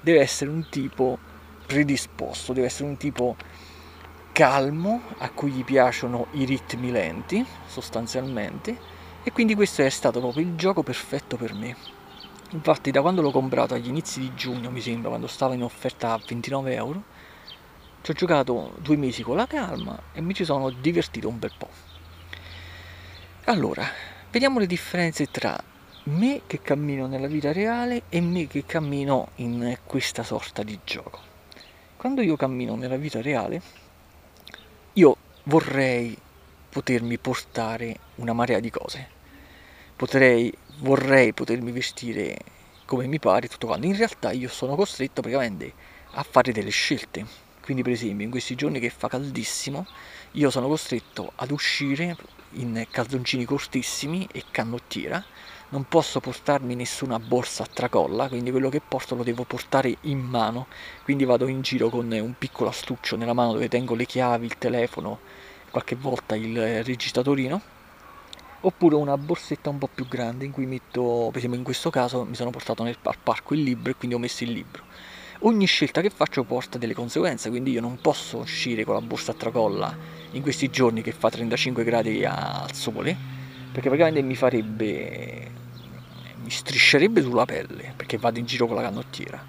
deve 0.00 0.20
essere 0.20 0.50
un 0.50 0.66
tipo 0.70 1.18
predisposto, 1.66 2.54
deve 2.54 2.66
essere 2.66 2.88
un 2.88 2.96
tipo 2.96 3.36
calmo, 4.32 5.02
a 5.18 5.30
cui 5.30 5.50
gli 5.50 5.64
piacciono 5.64 6.28
i 6.32 6.44
ritmi 6.44 6.90
lenti, 6.90 7.44
sostanzialmente, 7.66 8.76
e 9.22 9.32
quindi 9.32 9.54
questo 9.54 9.82
è 9.82 9.88
stato 9.90 10.18
proprio 10.18 10.44
il 10.44 10.56
gioco 10.56 10.82
perfetto 10.82 11.36
per 11.36 11.54
me. 11.54 11.76
Infatti 12.50 12.90
da 12.90 13.00
quando 13.00 13.20
l'ho 13.20 13.30
comprato 13.30 13.74
agli 13.74 13.88
inizi 13.88 14.20
di 14.20 14.34
giugno, 14.34 14.70
mi 14.70 14.80
sembra, 14.80 15.08
quando 15.08 15.26
stava 15.26 15.54
in 15.54 15.62
offerta 15.62 16.12
a 16.12 16.20
29 16.26 16.74
euro, 16.74 17.02
ci 18.04 18.12
ho 18.12 18.14
giocato 18.14 18.76
due 18.78 18.96
mesi 18.96 19.24
con 19.24 19.34
la 19.34 19.48
calma 19.48 20.00
e 20.12 20.20
mi 20.20 20.32
ci 20.32 20.44
sono 20.44 20.70
divertito 20.70 21.28
un 21.28 21.40
bel 21.40 21.52
po'. 21.58 21.70
Allora, 23.46 23.84
vediamo 24.30 24.60
le 24.60 24.66
differenze 24.66 25.26
tra 25.26 25.60
me 26.04 26.42
che 26.46 26.62
cammino 26.62 27.08
nella 27.08 27.26
vita 27.26 27.52
reale 27.52 28.02
e 28.08 28.20
me 28.20 28.46
che 28.46 28.64
cammino 28.64 29.30
in 29.36 29.78
questa 29.84 30.22
sorta 30.22 30.62
di 30.62 30.78
gioco 30.84 31.32
quando 32.04 32.20
io 32.20 32.36
cammino 32.36 32.74
nella 32.74 32.98
vita 32.98 33.22
reale, 33.22 33.62
io 34.92 35.16
vorrei 35.44 36.14
potermi 36.68 37.16
portare 37.16 37.96
una 38.16 38.34
marea 38.34 38.60
di 38.60 38.68
cose. 38.68 39.08
Potrei, 39.96 40.52
vorrei 40.80 41.32
potermi 41.32 41.72
vestire 41.72 42.36
come 42.84 43.06
mi 43.06 43.18
pare, 43.18 43.48
tutto 43.48 43.68
quanto. 43.68 43.86
In 43.86 43.96
realtà 43.96 44.32
io 44.32 44.50
sono 44.50 44.74
costretto 44.74 45.22
praticamente 45.22 45.72
a 46.10 46.22
fare 46.28 46.52
delle 46.52 46.68
scelte. 46.68 47.24
Quindi 47.64 47.82
per 47.82 47.92
esempio 47.92 48.26
in 48.26 48.30
questi 48.30 48.54
giorni 48.54 48.78
che 48.78 48.90
fa 48.90 49.08
caldissimo, 49.08 49.86
io 50.32 50.50
sono 50.50 50.68
costretto 50.68 51.32
ad 51.36 51.50
uscire 51.50 52.14
in 52.56 52.86
calzoncini 52.90 53.46
cortissimi 53.46 54.28
e 54.30 54.44
canottiera 54.50 55.24
non 55.70 55.88
posso 55.88 56.20
portarmi 56.20 56.74
nessuna 56.74 57.18
borsa 57.18 57.62
a 57.62 57.68
tracolla, 57.72 58.28
quindi 58.28 58.50
quello 58.50 58.68
che 58.68 58.82
porto 58.86 59.14
lo 59.14 59.24
devo 59.24 59.44
portare 59.44 59.96
in 60.02 60.20
mano, 60.20 60.66
quindi 61.02 61.24
vado 61.24 61.48
in 61.48 61.62
giro 61.62 61.88
con 61.88 62.12
un 62.12 62.34
piccolo 62.38 62.68
astuccio 62.68 63.16
nella 63.16 63.32
mano 63.32 63.54
dove 63.54 63.68
tengo 63.68 63.94
le 63.94 64.04
chiavi, 64.04 64.44
il 64.44 64.58
telefono, 64.58 65.18
qualche 65.70 65.96
volta 65.96 66.36
il 66.36 66.84
registratorino, 66.84 67.60
oppure 68.60 68.94
una 68.94 69.16
borsetta 69.16 69.70
un 69.70 69.78
po' 69.78 69.88
più 69.92 70.06
grande 70.06 70.44
in 70.44 70.52
cui 70.52 70.66
metto, 70.66 71.28
per 71.28 71.38
esempio 71.38 71.58
in 71.58 71.64
questo 71.64 71.90
caso 71.90 72.24
mi 72.24 72.34
sono 72.34 72.50
portato 72.50 72.84
nel 72.84 72.98
parco 73.00 73.54
il 73.54 73.62
libro 73.62 73.90
e 73.90 73.96
quindi 73.96 74.14
ho 74.14 74.20
messo 74.20 74.44
il 74.44 74.52
libro. 74.52 74.84
Ogni 75.46 75.66
scelta 75.66 76.00
che 76.00 76.08
faccio 76.08 76.42
porta 76.44 76.78
delle 76.78 76.94
conseguenze, 76.94 77.50
quindi 77.50 77.70
io 77.70 77.82
non 77.82 77.98
posso 78.00 78.38
uscire 78.38 78.82
con 78.82 78.94
la 78.94 79.02
borsa 79.02 79.32
a 79.32 79.34
tracolla 79.34 79.94
in 80.30 80.40
questi 80.40 80.70
giorni 80.70 81.02
che 81.02 81.12
fa 81.12 81.28
35 81.28 81.84
gradi 81.84 82.24
al 82.24 82.72
sole, 82.72 83.14
perché 83.70 83.88
praticamente 83.88 84.22
mi 84.22 84.36
farebbe 84.36 85.50
mi 86.42 86.50
striscerebbe 86.50 87.20
sulla 87.20 87.44
pelle 87.44 87.92
perché 87.96 88.16
vado 88.16 88.38
in 88.38 88.46
giro 88.46 88.66
con 88.66 88.76
la 88.76 88.82
canottiera 88.82 89.42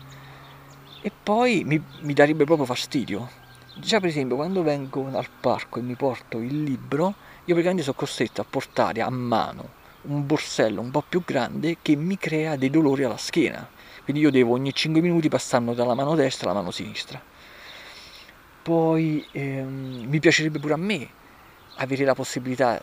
e 1.01 1.11
poi 1.23 1.63
mi, 1.65 1.81
mi 2.01 2.13
darebbe 2.13 2.43
proprio 2.43 2.65
fastidio. 2.65 3.29
Già 3.77 4.01
per 4.01 4.09
esempio 4.09 4.35
quando 4.35 4.63
vengo 4.63 5.09
al 5.13 5.29
parco 5.39 5.79
e 5.79 5.81
mi 5.81 5.95
porto 5.95 6.39
il 6.39 6.63
libro, 6.63 7.05
io 7.05 7.53
praticamente 7.53 7.83
sono 7.83 7.95
costretto 7.95 8.41
a 8.41 8.45
portare 8.49 9.01
a 9.01 9.09
mano 9.09 9.83
un 10.07 10.25
borsello 10.25 10.81
un 10.81 10.91
po' 10.91 11.03
più 11.07 11.21
grande 11.23 11.77
che 11.81 11.95
mi 11.95 12.17
crea 12.17 12.57
dei 12.57 12.69
dolori 12.69 13.03
alla 13.03 13.17
schiena. 13.17 13.69
Quindi 14.05 14.21
io 14.21 14.29
devo 14.29 14.53
ogni 14.53 14.71
5 14.71 15.01
minuti 15.01 15.29
passarlo 15.29 15.73
dalla 15.73 15.95
mano 15.95 16.13
destra 16.13 16.51
alla 16.51 16.59
mano 16.59 16.71
sinistra. 16.71 17.19
Poi 18.61 19.25
ehm, 19.31 20.05
mi 20.07 20.19
piacerebbe 20.19 20.59
pure 20.59 20.73
a 20.73 20.77
me 20.77 21.09
avere 21.77 22.05
la 22.05 22.13
possibilità 22.13 22.79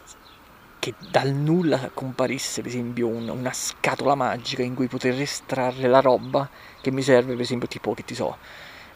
che 0.80 0.94
dal 1.12 1.30
nulla 1.32 1.90
comparisse 1.94 2.60
per 2.60 2.70
esempio 2.70 3.06
un, 3.06 3.28
una 3.28 3.52
scatola 3.52 4.16
magica 4.16 4.64
in 4.64 4.74
cui 4.74 4.88
poter 4.88 5.20
estrarre 5.20 5.86
la 5.86 6.00
roba 6.00 6.50
che 6.80 6.90
mi 6.90 7.02
serve 7.02 7.34
per 7.34 7.42
esempio 7.42 7.68
tipo 7.68 7.94
che 7.94 8.04
ti 8.04 8.16
so 8.16 8.36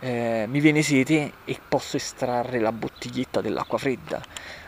eh, 0.00 0.46
mi 0.48 0.58
viene 0.58 0.82
sete 0.82 1.32
e 1.44 1.60
posso 1.68 1.96
estrarre 1.96 2.58
la 2.58 2.72
bottiglietta 2.72 3.40
dell'acqua 3.40 3.78
fredda 3.78 4.20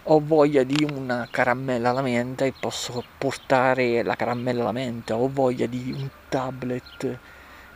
ho 0.04 0.20
voglia 0.20 0.62
di 0.62 0.86
una 0.88 1.26
caramella 1.28 1.90
alla 1.90 2.02
menta 2.02 2.44
e 2.44 2.52
posso 2.58 3.02
portare 3.18 4.04
la 4.04 4.14
caramella 4.14 4.62
alla 4.62 4.72
menta 4.72 5.16
ho 5.16 5.28
voglia 5.28 5.66
di 5.66 5.92
un 5.92 6.08
tablet 6.28 7.18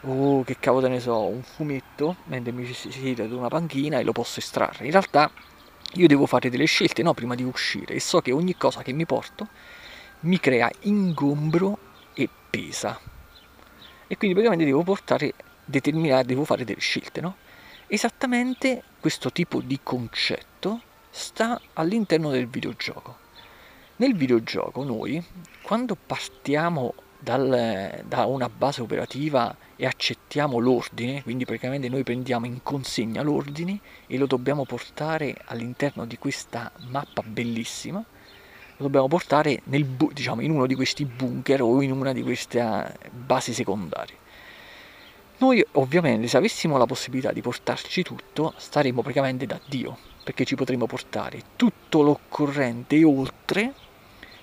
oh 0.03 0.43
che 0.45 0.59
cavolo 0.59 0.89
ne 0.89 1.01
so 1.01 1.27
un 1.27 1.43
fumetto 1.43 2.17
mentre 2.25 2.53
mi 2.53 2.71
si 2.73 3.17
ad 3.19 3.33
una 3.33 3.49
panchina 3.49 3.99
e 3.99 4.05
lo 4.05 4.13
posso 4.13 4.41
estrarre 4.41 4.85
in 4.85 4.91
realtà 4.91 5.31
io 5.95 6.07
devo 6.07 6.27
fare 6.27 6.49
delle 6.49 6.65
scelte 6.65 7.03
no, 7.03 7.13
prima 7.13 7.35
di 7.35 7.43
uscire 7.43 7.95
e 7.95 8.01
so 8.01 8.21
che 8.21 8.33
ogni 8.33 8.57
cosa 8.57 8.83
che 8.83 8.93
mi 8.93 9.05
porto 9.05 9.49
mi 10.21 10.39
crea 10.39 10.71
ingombro 10.83 11.79
e 12.15 12.29
pesa. 12.51 12.99
E 14.07 14.17
quindi 14.17 14.35
praticamente 14.35 14.65
devo 14.65 14.83
portare 14.83 15.35
determinare, 15.65 16.25
devo 16.25 16.45
fare 16.45 16.65
delle 16.65 16.81
scelte, 16.81 17.21
no? 17.21 17.37
Esattamente 17.87 18.83
questo 19.01 19.31
tipo 19.33 19.61
di 19.61 19.81
concetto 19.83 20.81
sta 21.11 21.61
all'interno 21.75 22.31
del 22.31 22.47
videogioco. 22.47 23.19
Nel 23.97 24.15
videogioco 24.15 24.85
noi, 24.85 25.23
quando 25.63 25.95
partiamo 25.95 26.95
dal, 27.23 28.03
da 28.07 28.25
una 28.27 28.49
base 28.49 28.83
operativa 28.83 29.55
e 29.77 29.87
accettiamo 29.87 30.59
l'ordine, 30.59 31.23
quindi 31.23 31.45
praticamente 31.45 31.89
noi 31.89 32.03
prendiamo 32.03 32.47
in 32.47 32.63
consegna 32.63 33.23
l'ordine 33.23 33.79
e 34.07 34.19
lo 34.19 34.27
dobbiamo 34.27 34.65
portare 34.65 35.37
all'interno 35.47 36.05
di 36.05 36.19
questa 36.19 36.73
mappa 36.89 37.23
bellissima, 37.23 37.99
lo 37.99 38.85
dobbiamo 38.85 39.07
portare 39.07 39.61
nel, 39.65 39.85
diciamo, 39.85 40.41
in 40.41 40.51
uno 40.51 40.67
di 40.67 40.75
questi 40.75 41.05
bunker 41.05 41.63
o 41.63 41.81
in 41.81 41.93
una 41.93 42.13
di 42.13 42.23
queste 42.23 42.61
ah, 42.61 42.93
basi 43.11 43.53
secondarie. 43.53 44.17
Noi 45.39 45.65
ovviamente 45.73 46.29
se 46.29 46.37
avessimo 46.37 46.77
la 46.77 46.87
possibilità 46.87 47.33
di 47.33 47.41
portarci 47.41 48.03
tutto 48.03 48.55
staremmo 48.57 49.03
praticamente 49.03 49.47
da 49.47 49.61
Dio, 49.67 49.97
perché 50.23 50.45
ci 50.45 50.55
potremmo 50.55 50.87
portare 50.87 51.43
tutto 51.57 52.03
l'occorrente 52.03 52.97
e 52.97 53.05
oltre 53.05 53.75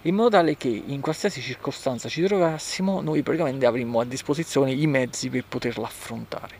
in 0.03 0.15
modo 0.15 0.29
tale 0.29 0.55
che 0.55 0.69
in 0.69 1.01
qualsiasi 1.01 1.41
circostanza 1.41 2.07
ci 2.07 2.23
trovassimo 2.23 3.01
noi 3.01 3.21
praticamente 3.21 3.65
avremmo 3.65 3.99
a 3.99 4.05
disposizione 4.05 4.71
i 4.71 4.87
mezzi 4.87 5.29
per 5.29 5.43
poterla 5.45 5.87
affrontare. 5.87 6.55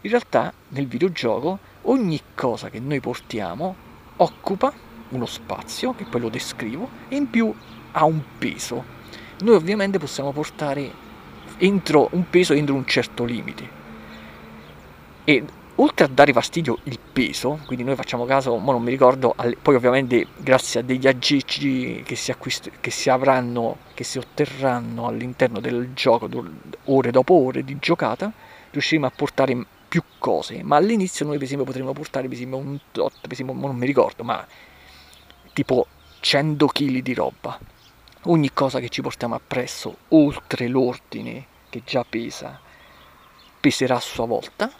In 0.00 0.10
realtà 0.10 0.52
nel 0.68 0.86
videogioco 0.86 1.58
ogni 1.82 2.20
cosa 2.34 2.70
che 2.70 2.80
noi 2.80 3.00
portiamo 3.00 3.74
occupa 4.16 4.72
uno 5.10 5.26
spazio, 5.26 5.94
che 5.94 6.04
poi 6.04 6.20
lo 6.20 6.28
descrivo, 6.28 6.88
e 7.08 7.16
in 7.16 7.28
più 7.28 7.54
ha 7.92 8.04
un 8.04 8.22
peso. 8.38 8.96
Noi 9.40 9.54
ovviamente 9.54 9.98
possiamo 9.98 10.32
portare 10.32 11.06
un 11.58 12.24
peso 12.30 12.52
entro 12.52 12.74
un 12.74 12.86
certo 12.86 13.24
limite. 13.24 13.76
E 15.24 15.44
oltre 15.80 16.04
a 16.04 16.08
dare 16.08 16.32
fastidio 16.32 16.78
il 16.84 16.98
peso, 16.98 17.60
quindi 17.66 17.84
noi 17.84 17.94
facciamo 17.94 18.24
caso, 18.24 18.56
ma 18.56 18.72
non 18.72 18.82
mi 18.82 18.90
ricordo, 18.90 19.34
poi 19.62 19.74
ovviamente 19.74 20.26
grazie 20.36 20.80
a 20.80 20.82
degli 20.82 21.06
aggeggi 21.06 22.02
che 22.04 22.16
si, 22.16 22.30
acquist- 22.30 22.70
che 22.80 22.90
si 22.90 23.10
avranno, 23.10 23.78
che 23.94 24.04
si 24.04 24.18
otterranno 24.18 25.06
all'interno 25.06 25.60
del 25.60 25.92
gioco, 25.94 26.28
ore 26.84 27.10
dopo 27.10 27.34
ore 27.34 27.64
di 27.64 27.78
giocata, 27.78 28.32
riusciremo 28.70 29.06
a 29.06 29.12
portare 29.14 29.56
più 29.88 30.02
cose, 30.18 30.62
ma 30.62 30.76
all'inizio 30.76 31.24
noi 31.24 31.36
per 31.36 31.44
esempio 31.44 31.64
potremmo 31.64 31.92
portare 31.92 32.26
per 32.26 32.36
esempio 32.36 32.58
un 32.58 32.78
tot, 32.90 33.20
per 33.20 33.32
esempio, 33.32 33.54
non 33.54 33.76
mi 33.76 33.86
ricordo, 33.86 34.24
ma 34.24 34.44
tipo 35.52 35.86
100 36.20 36.66
kg 36.66 36.98
di 36.98 37.14
roba. 37.14 37.58
Ogni 38.24 38.52
cosa 38.52 38.80
che 38.80 38.88
ci 38.88 39.00
portiamo 39.00 39.36
appresso, 39.36 39.96
oltre 40.08 40.66
l'ordine 40.66 41.46
che 41.70 41.82
già 41.84 42.04
pesa, 42.08 42.60
peserà 43.60 43.96
a 43.96 44.00
sua 44.00 44.26
volta 44.26 44.70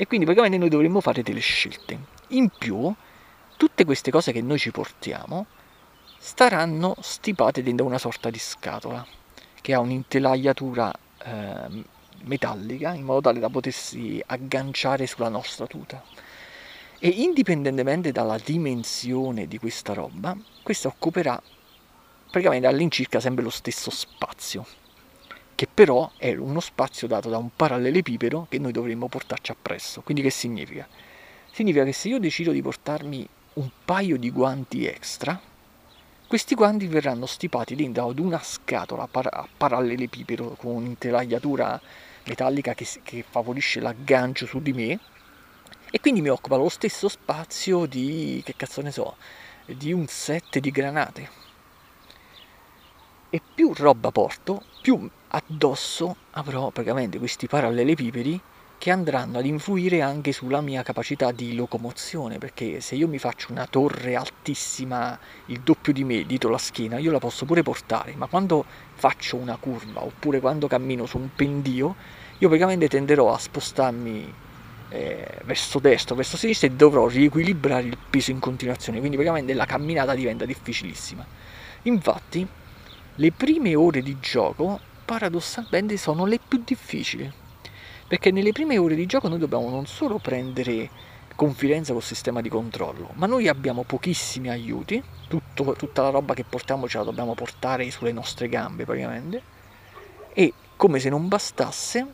e 0.00 0.06
quindi 0.06 0.24
praticamente 0.24 0.56
noi 0.56 0.70
dovremmo 0.70 1.02
fare 1.02 1.22
delle 1.22 1.40
scelte. 1.40 1.98
In 2.28 2.48
più, 2.48 2.90
tutte 3.58 3.84
queste 3.84 4.10
cose 4.10 4.32
che 4.32 4.40
noi 4.40 4.58
ci 4.58 4.70
portiamo 4.70 5.44
staranno 6.18 6.96
stipate 7.00 7.62
dentro 7.62 7.84
una 7.84 7.98
sorta 7.98 8.30
di 8.30 8.38
scatola 8.38 9.06
che 9.60 9.74
ha 9.74 9.78
un'intelaiatura 9.78 10.90
eh, 11.22 11.84
metallica 12.22 12.94
in 12.94 13.02
modo 13.04 13.20
tale 13.20 13.40
da 13.40 13.50
potersi 13.50 14.22
agganciare 14.24 15.06
sulla 15.06 15.28
nostra 15.28 15.66
tuta. 15.66 16.02
E 16.98 17.08
indipendentemente 17.08 18.10
dalla 18.10 18.38
dimensione 18.42 19.46
di 19.46 19.58
questa 19.58 19.92
roba, 19.92 20.34
questa 20.62 20.88
occuperà 20.88 21.38
praticamente 22.30 22.66
all'incirca 22.66 23.20
sempre 23.20 23.44
lo 23.44 23.50
stesso 23.50 23.90
spazio 23.90 24.64
che 25.60 25.68
però 25.68 26.10
è 26.16 26.34
uno 26.34 26.58
spazio 26.58 27.06
dato 27.06 27.28
da 27.28 27.36
un 27.36 27.50
parallelepipede 27.54 28.46
che 28.48 28.58
noi 28.58 28.72
dovremmo 28.72 29.08
portarci 29.08 29.50
appresso. 29.50 30.00
Quindi 30.00 30.22
che 30.22 30.30
significa? 30.30 30.88
Significa 31.52 31.84
che 31.84 31.92
se 31.92 32.08
io 32.08 32.18
decido 32.18 32.50
di 32.50 32.62
portarmi 32.62 33.28
un 33.52 33.68
paio 33.84 34.16
di 34.16 34.30
guanti 34.30 34.86
extra, 34.86 35.38
questi 36.26 36.54
guanti 36.54 36.86
verranno 36.86 37.26
stipati 37.26 37.76
dentro 37.76 38.08
ad 38.08 38.18
una 38.18 38.42
scatola 38.42 39.06
a 39.12 39.48
parallelepipedo 39.54 40.56
con 40.56 40.76
un'intelaiatura 40.76 41.78
metallica 42.24 42.72
che, 42.72 42.86
che 43.02 43.22
favorisce 43.28 43.80
l'aggancio 43.80 44.46
su 44.46 44.62
di 44.62 44.72
me 44.72 44.98
e 45.90 46.00
quindi 46.00 46.22
mi 46.22 46.30
occupa 46.30 46.56
lo 46.56 46.70
stesso 46.70 47.06
spazio 47.06 47.84
di, 47.84 48.40
che 48.46 48.54
cazzo 48.56 48.80
ne 48.80 48.92
so, 48.92 49.14
di 49.66 49.92
un 49.92 50.06
set 50.06 50.58
di 50.58 50.70
granate. 50.70 51.49
E 53.32 53.40
più 53.54 53.72
roba 53.72 54.10
porto, 54.10 54.60
più 54.82 55.08
addosso 55.28 56.16
avrò 56.32 56.70
praticamente 56.70 57.18
questi 57.18 57.46
parallelepipedi 57.46 58.40
che 58.76 58.90
andranno 58.90 59.38
ad 59.38 59.46
influire 59.46 60.00
anche 60.00 60.32
sulla 60.32 60.60
mia 60.60 60.82
capacità 60.82 61.30
di 61.30 61.54
locomozione, 61.54 62.38
perché 62.38 62.80
se 62.80 62.96
io 62.96 63.06
mi 63.06 63.18
faccio 63.18 63.52
una 63.52 63.68
torre 63.68 64.16
altissima, 64.16 65.16
il 65.46 65.60
doppio 65.60 65.92
di 65.92 66.02
me, 66.02 66.24
dietro 66.26 66.50
la 66.50 66.58
schiena, 66.58 66.98
io 66.98 67.12
la 67.12 67.20
posso 67.20 67.44
pure 67.44 67.62
portare, 67.62 68.14
ma 68.16 68.26
quando 68.26 68.64
faccio 68.94 69.36
una 69.36 69.56
curva 69.60 70.02
oppure 70.02 70.40
quando 70.40 70.66
cammino 70.66 71.06
su 71.06 71.18
un 71.18 71.28
pendio, 71.32 71.94
io 72.38 72.48
praticamente 72.48 72.88
tenderò 72.88 73.32
a 73.32 73.38
spostarmi 73.38 74.34
eh, 74.88 75.38
verso 75.44 75.78
destra, 75.78 76.16
verso 76.16 76.36
sinistra 76.36 76.66
e 76.66 76.72
dovrò 76.72 77.06
riequilibrare 77.06 77.86
il 77.86 77.98
peso 78.10 78.32
in 78.32 78.40
continuazione, 78.40 78.98
quindi 78.98 79.16
praticamente 79.16 79.54
la 79.54 79.66
camminata 79.66 80.14
diventa 80.14 80.44
difficilissima. 80.44 81.24
Infatti, 81.82 82.48
le 83.14 83.32
prime 83.32 83.74
ore 83.74 84.02
di 84.02 84.18
gioco 84.20 84.80
paradossalmente 85.04 85.96
sono 85.96 86.24
le 86.24 86.38
più 86.46 86.62
difficili. 86.64 87.30
Perché 88.06 88.30
nelle 88.30 88.52
prime 88.52 88.76
ore 88.78 88.94
di 88.94 89.06
gioco 89.06 89.28
noi 89.28 89.38
dobbiamo 89.38 89.68
non 89.70 89.86
solo 89.86 90.18
prendere 90.18 90.90
confidenza 91.36 91.92
col 91.92 92.02
sistema 92.02 92.40
di 92.40 92.48
controllo, 92.48 93.10
ma 93.14 93.26
noi 93.26 93.48
abbiamo 93.48 93.82
pochissimi 93.84 94.50
aiuti, 94.50 95.02
tutto, 95.26 95.72
tutta 95.72 96.02
la 96.02 96.10
roba 96.10 96.34
che 96.34 96.44
portiamo 96.44 96.86
ce 96.86 96.98
la 96.98 97.04
dobbiamo 97.04 97.34
portare 97.34 97.90
sulle 97.90 98.12
nostre 98.12 98.48
gambe 98.48 98.84
praticamente, 98.84 99.42
e 100.34 100.52
come 100.76 100.98
se 100.98 101.08
non 101.08 101.28
bastasse, 101.28 102.06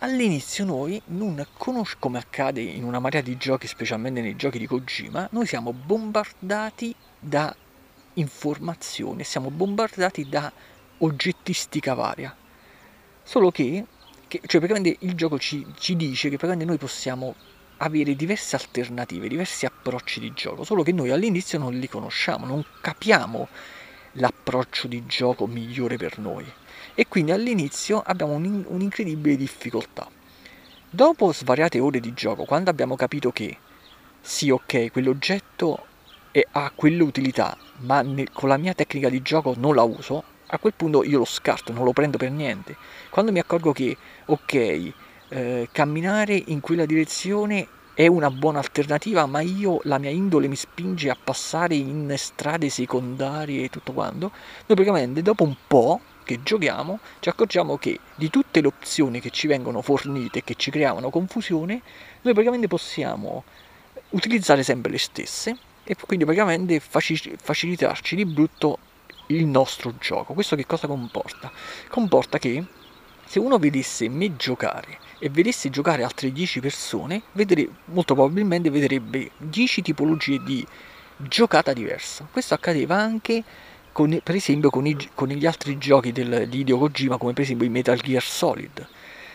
all'inizio 0.00 0.66
noi 0.66 1.00
non 1.06 1.42
conosciamo, 1.56 2.00
come 2.00 2.18
accade 2.18 2.60
in 2.60 2.84
una 2.84 2.98
marea 2.98 3.22
di 3.22 3.38
giochi, 3.38 3.66
specialmente 3.66 4.20
nei 4.20 4.36
giochi 4.36 4.58
di 4.58 4.66
Kojima, 4.66 5.28
noi 5.32 5.46
siamo 5.46 5.72
bombardati 5.72 6.94
da 7.18 7.54
informazioni, 8.14 9.24
siamo 9.24 9.50
bombardati 9.50 10.28
da 10.28 10.52
oggettistica 10.98 11.94
varia. 11.94 12.34
Solo 13.22 13.50
che 13.50 13.84
che, 14.30 14.40
cioè 14.46 14.60
praticamente 14.60 15.04
il 15.04 15.14
gioco 15.14 15.40
ci, 15.40 15.66
ci 15.76 15.96
dice 15.96 16.28
che 16.28 16.36
praticamente 16.36 16.64
noi 16.64 16.78
possiamo 16.78 17.34
avere 17.78 18.14
diverse 18.14 18.54
alternative, 18.54 19.26
diversi 19.26 19.66
approcci 19.66 20.20
di 20.20 20.32
gioco, 20.32 20.62
solo 20.62 20.84
che 20.84 20.92
noi 20.92 21.10
all'inizio 21.10 21.58
non 21.58 21.76
li 21.76 21.88
conosciamo, 21.88 22.46
non 22.46 22.64
capiamo 22.80 23.48
l'approccio 24.12 24.86
di 24.86 25.04
gioco 25.06 25.48
migliore 25.48 25.96
per 25.96 26.18
noi 26.20 26.46
e 26.94 27.08
quindi 27.08 27.32
all'inizio 27.32 28.00
abbiamo 28.00 28.34
un, 28.34 28.64
un'incredibile 28.68 29.34
difficoltà. 29.34 30.08
Dopo 30.88 31.32
svariate 31.32 31.80
ore 31.80 31.98
di 31.98 32.14
gioco, 32.14 32.44
quando 32.44 32.70
abbiamo 32.70 32.94
capito 32.94 33.32
che 33.32 33.58
sì, 34.20 34.50
ok, 34.50 34.92
quell'oggetto 34.92 35.86
è, 36.30 36.46
ha 36.52 36.70
quell'utilità, 36.74 37.56
ma 37.78 38.04
con 38.32 38.48
la 38.48 38.56
mia 38.56 38.74
tecnica 38.74 39.08
di 39.08 39.22
gioco 39.22 39.54
non 39.56 39.74
la 39.74 39.82
uso, 39.82 40.22
a 40.46 40.58
quel 40.58 40.74
punto 40.74 41.04
io 41.04 41.18
lo 41.18 41.24
scarto, 41.24 41.72
non 41.72 41.84
lo 41.84 41.92
prendo 41.92 42.18
per 42.18 42.30
niente. 42.30 42.76
Quando 43.08 43.32
mi 43.32 43.38
accorgo 43.38 43.72
che, 43.72 43.96
ok, 44.26 44.92
eh, 45.28 45.68
camminare 45.70 46.42
in 46.46 46.60
quella 46.60 46.86
direzione 46.86 47.66
è 47.94 48.06
una 48.06 48.30
buona 48.30 48.58
alternativa, 48.58 49.26
ma 49.26 49.40
io 49.40 49.80
la 49.84 49.98
mia 49.98 50.10
indole 50.10 50.48
mi 50.48 50.56
spinge 50.56 51.10
a 51.10 51.16
passare 51.22 51.74
in 51.74 52.12
strade 52.16 52.68
secondarie 52.68 53.64
e 53.64 53.68
tutto 53.68 53.92
quanto, 53.92 54.30
noi 54.30 54.76
praticamente 54.76 55.22
dopo 55.22 55.44
un 55.44 55.54
po' 55.66 56.00
che 56.24 56.42
giochiamo 56.42 57.00
ci 57.18 57.28
accorgiamo 57.28 57.76
che 57.76 57.98
di 58.14 58.30
tutte 58.30 58.60
le 58.60 58.68
opzioni 58.68 59.20
che 59.20 59.30
ci 59.30 59.46
vengono 59.46 59.82
fornite 59.82 60.38
e 60.38 60.44
che 60.44 60.54
ci 60.54 60.70
creavano 60.70 61.10
confusione, 61.10 61.82
noi 62.22 62.32
praticamente 62.32 62.68
possiamo 62.68 63.44
utilizzare 64.10 64.62
sempre 64.62 64.92
le 64.92 64.98
stesse 64.98 65.56
e 65.84 65.96
quindi 66.06 66.24
praticamente 66.24 66.80
facilitarci 66.80 68.16
di 68.16 68.24
brutto 68.24 68.78
il 69.26 69.46
nostro 69.46 69.94
gioco. 69.98 70.34
Questo 70.34 70.56
che 70.56 70.66
cosa 70.66 70.86
comporta? 70.86 71.50
Comporta 71.88 72.38
che 72.38 72.64
se 73.24 73.38
uno 73.38 73.58
vedesse 73.58 74.08
me 74.08 74.36
giocare 74.36 74.98
e 75.18 75.28
vedesse 75.28 75.70
giocare 75.70 76.02
altre 76.02 76.32
10 76.32 76.60
persone, 76.60 77.22
vedere, 77.32 77.68
molto 77.86 78.14
probabilmente 78.14 78.70
vedrebbe 78.70 79.30
10 79.36 79.82
tipologie 79.82 80.42
di 80.42 80.66
giocata 81.16 81.72
diversa. 81.72 82.26
Questo 82.30 82.54
accadeva 82.54 82.96
anche 82.96 83.44
con, 83.92 84.18
per 84.22 84.34
esempio 84.34 84.70
con, 84.70 84.86
i, 84.86 84.96
con 85.14 85.28
gli 85.28 85.46
altri 85.46 85.78
giochi 85.78 86.12
del, 86.12 86.48
di 86.48 86.60
Hideo 86.60 86.78
Kojima, 86.78 87.18
come 87.18 87.32
per 87.32 87.44
esempio 87.44 87.66
i 87.66 87.70
Metal 87.70 87.98
Gear 87.98 88.22
Solid. 88.22 88.88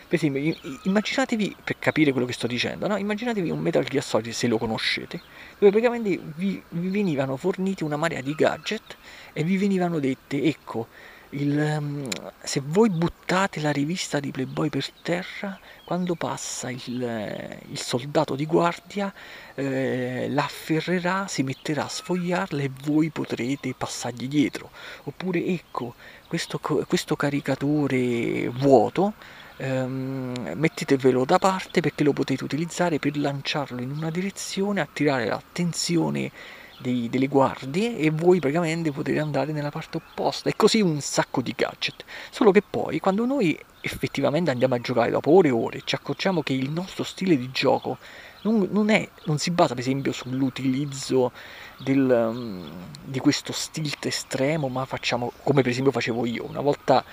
Per 0.08 0.20
esempio, 0.20 0.56
immaginatevi, 0.84 1.56
per 1.64 1.80
capire 1.80 2.12
quello 2.12 2.28
che 2.28 2.34
sto 2.34 2.46
dicendo, 2.46 2.88
no? 2.88 2.96
immaginatevi 2.96 3.50
un 3.50 3.60
Metal 3.60 3.84
Gear 3.84 4.04
Solid, 4.04 4.34
se 4.34 4.48
lo 4.48 4.60
conoscete, 4.60 5.20
dove 5.58 5.72
praticamente 5.72 6.20
vi, 6.36 6.62
vi 6.70 6.90
venivano 6.90 7.38
forniti 7.38 7.84
una 7.84 7.96
marea 7.96 8.22
di 8.22 8.36
gadget 8.36 8.98
e 9.34 9.44
vi 9.44 9.58
venivano 9.58 9.98
dette, 9.98 10.44
ecco, 10.44 10.88
il, 11.30 11.58
um, 11.58 12.08
se 12.42 12.62
voi 12.64 12.90
buttate 12.90 13.60
la 13.60 13.72
rivista 13.72 14.20
di 14.20 14.32
Playboy 14.32 14.70
per 14.70 14.90
terra, 15.02 15.60
quando 15.84 16.16
passa 16.16 16.70
il, 16.70 17.04
eh, 17.04 17.60
il 17.70 17.80
soldato 17.80 18.36
di 18.36 18.46
guardia, 18.46 19.14
eh, 19.56 20.28
la 20.30 20.44
afferrerà, 20.44 21.28
si 21.28 21.44
metterà 21.44 21.86
a 21.86 21.90
sfogliarla 21.90 22.62
e 22.62 22.72
voi 22.84 23.10
potrete 23.10 23.74
passargli 23.74 24.28
dietro. 24.28 24.70
Oppure 25.04 25.44
ecco, 25.46 25.96
questo, 26.28 26.60
questo 26.60 27.16
caricatore 27.16 28.48
vuoto 28.50 29.14
ehm, 29.58 30.54
mettetevelo 30.56 31.26
da 31.26 31.38
parte 31.38 31.82
perché 31.82 32.04
lo 32.04 32.14
potete 32.14 32.44
utilizzare 32.44 33.00
per 33.00 33.18
lanciarlo 33.18 33.82
in 33.82 33.92
una 33.92 34.10
direzione, 34.10 34.82
attirare 34.82 35.26
l'attenzione 35.26 36.32
dei, 36.80 37.10
delle 37.10 37.28
guardie 37.28 37.98
e 37.98 38.10
voi 38.10 38.40
praticamente 38.40 38.92
potete 38.92 39.20
andare 39.20 39.52
nella 39.52 39.72
parte 39.72 39.98
opposta 39.98 40.50
e 40.50 40.56
così 40.56 40.82
un 40.82 41.00
sacco 41.02 41.42
di 41.42 41.54
gadget. 41.56 42.04
Solo 42.30 42.52
che 42.52 42.62
poi 42.62 43.00
quando 43.00 43.26
noi 43.26 43.58
effettivamente 43.82 44.52
andiamo 44.52 44.76
a 44.76 44.80
giocare 44.80 45.12
dopo 45.12 45.32
ore 45.32 45.50
e 45.50 45.52
ore 45.52 45.82
ci 45.86 45.96
accorgiamo 45.96 46.42
che 46.42 46.54
il 46.54 46.72
nostro 46.72 47.04
stile 47.04 47.38
di 47.38 47.52
gioco 47.52 48.00
non, 48.42 48.68
non, 48.72 48.90
è, 48.90 49.08
non 49.26 49.38
si 49.38 49.52
basa 49.52 49.74
per 49.74 49.84
esempio 49.84 50.12
sull'utilizzo 50.12 51.32
del, 51.80 52.32
um, 52.32 52.68
di 53.04 53.20
questo 53.20 53.52
stilt 53.52 54.06
estremo, 54.06 54.68
ma 54.68 54.86
facciamo 54.86 55.32
come 55.44 55.62
per 55.62 55.72
esempio 55.72 55.92
facevo 55.92 56.26
io. 56.26 56.46
Una 56.48 56.62
volta 56.62 57.04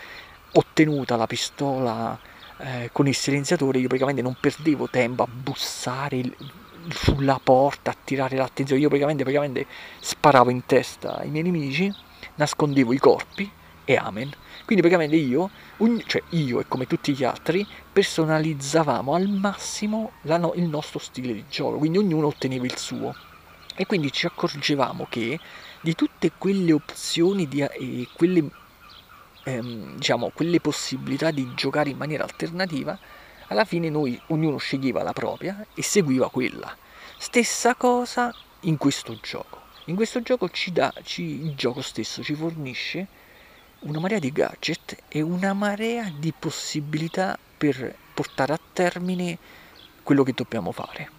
ottenuta 0.52 1.16
la 1.16 1.26
pistola 1.26 2.18
eh, 2.58 2.90
con 2.92 3.06
il 3.08 3.14
silenziatore 3.14 3.78
io 3.78 3.86
praticamente 3.86 4.22
non 4.22 4.36
perdevo 4.38 4.88
tempo 4.88 5.22
a 5.22 5.28
bussare 5.30 6.16
il, 6.16 6.36
sulla 6.88 7.40
porta, 7.42 7.90
a 7.90 7.96
tirare 8.02 8.36
l'attenzione, 8.36 8.80
io 8.80 8.88
praticamente, 8.88 9.22
praticamente 9.22 9.66
sparavo 10.00 10.50
in 10.50 10.64
testa 10.66 11.18
ai 11.18 11.30
miei 11.30 11.44
nemici, 11.44 11.92
nascondevo 12.36 12.92
i 12.92 12.98
corpi 12.98 13.50
e 13.84 13.96
amen. 13.96 14.30
Quindi 14.64 14.88
praticamente 14.88 15.16
io, 15.16 15.50
un, 15.78 16.00
cioè 16.06 16.22
io 16.30 16.60
e 16.60 16.66
come 16.68 16.86
tutti 16.86 17.12
gli 17.12 17.24
altri, 17.24 17.66
personalizzavamo 17.92 19.14
al 19.14 19.28
massimo 19.28 20.12
la, 20.22 20.50
il 20.54 20.64
nostro 20.64 20.98
stile 20.98 21.32
di 21.32 21.44
gioco, 21.48 21.78
quindi 21.78 21.98
ognuno 21.98 22.28
otteneva 22.28 22.64
il 22.64 22.76
suo. 22.76 23.14
E 23.74 23.86
quindi 23.86 24.12
ci 24.12 24.26
accorgevamo 24.26 25.06
che 25.08 25.38
di 25.80 25.94
tutte 25.94 26.32
quelle 26.36 26.72
opzioni 26.72 27.48
di, 27.48 27.62
e 27.62 28.06
quelle 28.12 28.48
ehm, 29.44 29.96
diciamo, 29.96 30.30
quelle 30.34 30.60
possibilità 30.60 31.30
di 31.30 31.52
giocare 31.54 31.90
in 31.90 31.96
maniera 31.96 32.24
alternativa, 32.24 32.98
alla 33.48 33.64
fine 33.64 33.88
noi 33.88 34.20
ognuno 34.28 34.56
sceglieva 34.56 35.02
la 35.02 35.12
propria 35.12 35.64
e 35.74 35.82
seguiva 35.82 36.30
quella. 36.30 36.74
Stessa 37.18 37.74
cosa 37.74 38.34
in 38.60 38.76
questo 38.76 39.18
gioco. 39.20 39.60
In 39.86 39.96
questo 39.96 40.22
gioco 40.22 40.48
ci 40.48 40.72
dà, 40.72 40.92
ci, 41.02 41.44
il 41.44 41.54
gioco 41.54 41.82
stesso 41.82 42.22
ci 42.22 42.34
fornisce 42.34 43.06
una 43.80 43.98
marea 43.98 44.20
di 44.20 44.30
gadget 44.30 44.96
e 45.08 45.20
una 45.20 45.52
marea 45.52 46.10
di 46.16 46.32
possibilità 46.38 47.36
per 47.58 47.96
portare 48.14 48.52
a 48.52 48.60
termine 48.72 49.38
quello 50.02 50.22
che 50.22 50.32
dobbiamo 50.32 50.70
fare. 50.72 51.10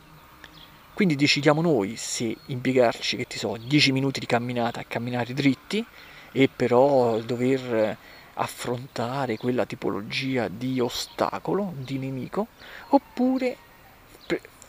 Quindi 0.93 1.15
decidiamo 1.15 1.61
noi 1.61 1.95
se 1.97 2.35
impiegarci, 2.45 3.17
che 3.17 3.25
ti 3.25 3.37
so, 3.37 3.57
10 3.57 3.91
minuti 3.91 4.19
di 4.19 4.25
camminata 4.25 4.79
a 4.79 4.85
camminare 4.85 5.33
dritti 5.33 5.85
e 6.33 6.49
però 6.53 7.19
dover 7.19 7.95
affrontare 8.33 9.37
quella 9.37 9.65
tipologia 9.65 10.49
di 10.49 10.79
ostacolo, 10.79 11.73
di 11.77 11.97
nemico, 11.97 12.47
oppure 12.89 13.55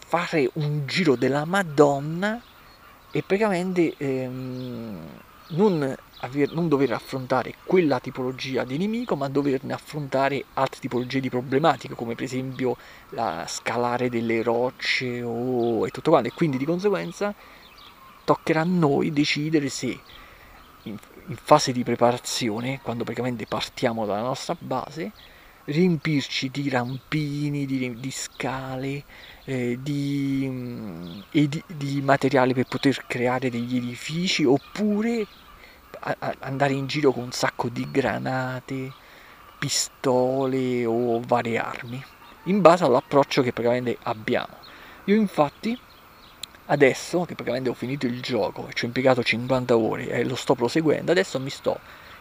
fare 0.07 0.49
un 0.55 0.87
giro 0.87 1.17
della 1.17 1.45
Madonna 1.45 2.41
e 3.11 3.23
praticamente 3.23 3.95
ehm, 3.97 5.01
non, 5.49 5.97
aver, 6.21 6.53
non 6.53 6.69
dover 6.69 6.93
affrontare 6.93 7.55
quella 7.65 7.99
tipologia 7.99 8.65
di 8.65 8.77
nemico, 8.77 9.17
ma 9.17 9.29
doverne 9.29 9.73
affrontare 9.73 10.45
altre 10.55 10.81
tipologie 10.81 11.21
di 11.21 11.31
problematiche, 11.31 11.95
come 11.95 12.15
per 12.15 12.25
esempio 12.25 12.77
la 13.11 13.45
scalare 13.49 14.09
delle 14.11 14.43
rocce 14.43 15.23
o, 15.23 15.87
e 15.87 15.91
tutto 15.91 16.11
quanto. 16.11 16.29
E 16.29 16.33
quindi 16.33 16.59
di 16.59 16.65
conseguenza 16.65 17.35
toccherà 18.25 18.61
a 18.61 18.65
noi 18.65 19.13
decidere 19.13 19.69
se 19.69 19.99
in, 20.85 20.97
in 21.27 21.37
fase 21.37 21.73
di 21.73 21.83
preparazione, 21.83 22.81
quando 22.83 23.05
praticamente 23.05 23.47
partiamo 23.47 24.07
dalla 24.07 24.23
nostra 24.23 24.57
base, 24.59 25.13
riempirci 25.65 26.51
di 26.51 26.69
rampini, 26.69 27.67
di, 27.67 27.99
di 27.99 28.11
scale, 28.11 29.05
eh, 29.45 29.79
di, 29.81 30.47
mm, 30.49 31.21
e 31.31 31.49
di, 31.49 31.63
di, 31.67 32.03
materiali 32.03 32.53
per 32.53 32.67
poter 32.67 33.05
creare 33.07 33.51
degli 33.51 33.77
edifici 33.77 34.45
oppure 34.45 35.27
a, 36.01 36.17
a 36.19 36.35
andare 36.41 36.75
in 36.75 36.87
giro 36.87 37.13
con 37.13 37.25
un 37.25 37.33
sacco 37.33 37.69
di 37.69 37.91
granate, 37.91 38.93
pistole 39.59 40.85
o 40.85 41.21
varie 41.21 41.59
armi, 41.59 42.03
in 42.45 42.61
base 42.61 42.85
all'approccio 42.85 43.43
che 43.43 43.53
praticamente 43.53 43.97
abbiamo. 44.03 44.57
Io 45.05 45.15
infatti 45.15 45.79
adesso 46.67 47.25
che 47.25 47.35
praticamente 47.35 47.71
ho 47.71 47.75
finito 47.75 48.07
il 48.07 48.21
gioco 48.21 48.69
e 48.69 48.73
ci 48.73 48.85
ho 48.85 48.87
impiegato 48.87 49.23
50 49.23 49.77
ore 49.77 50.09
e 50.09 50.25
lo 50.25 50.35
sto 50.35 50.55
proseguendo, 50.55 51.11
adesso 51.11 51.39
mi 51.41 51.51
sto 51.51 51.79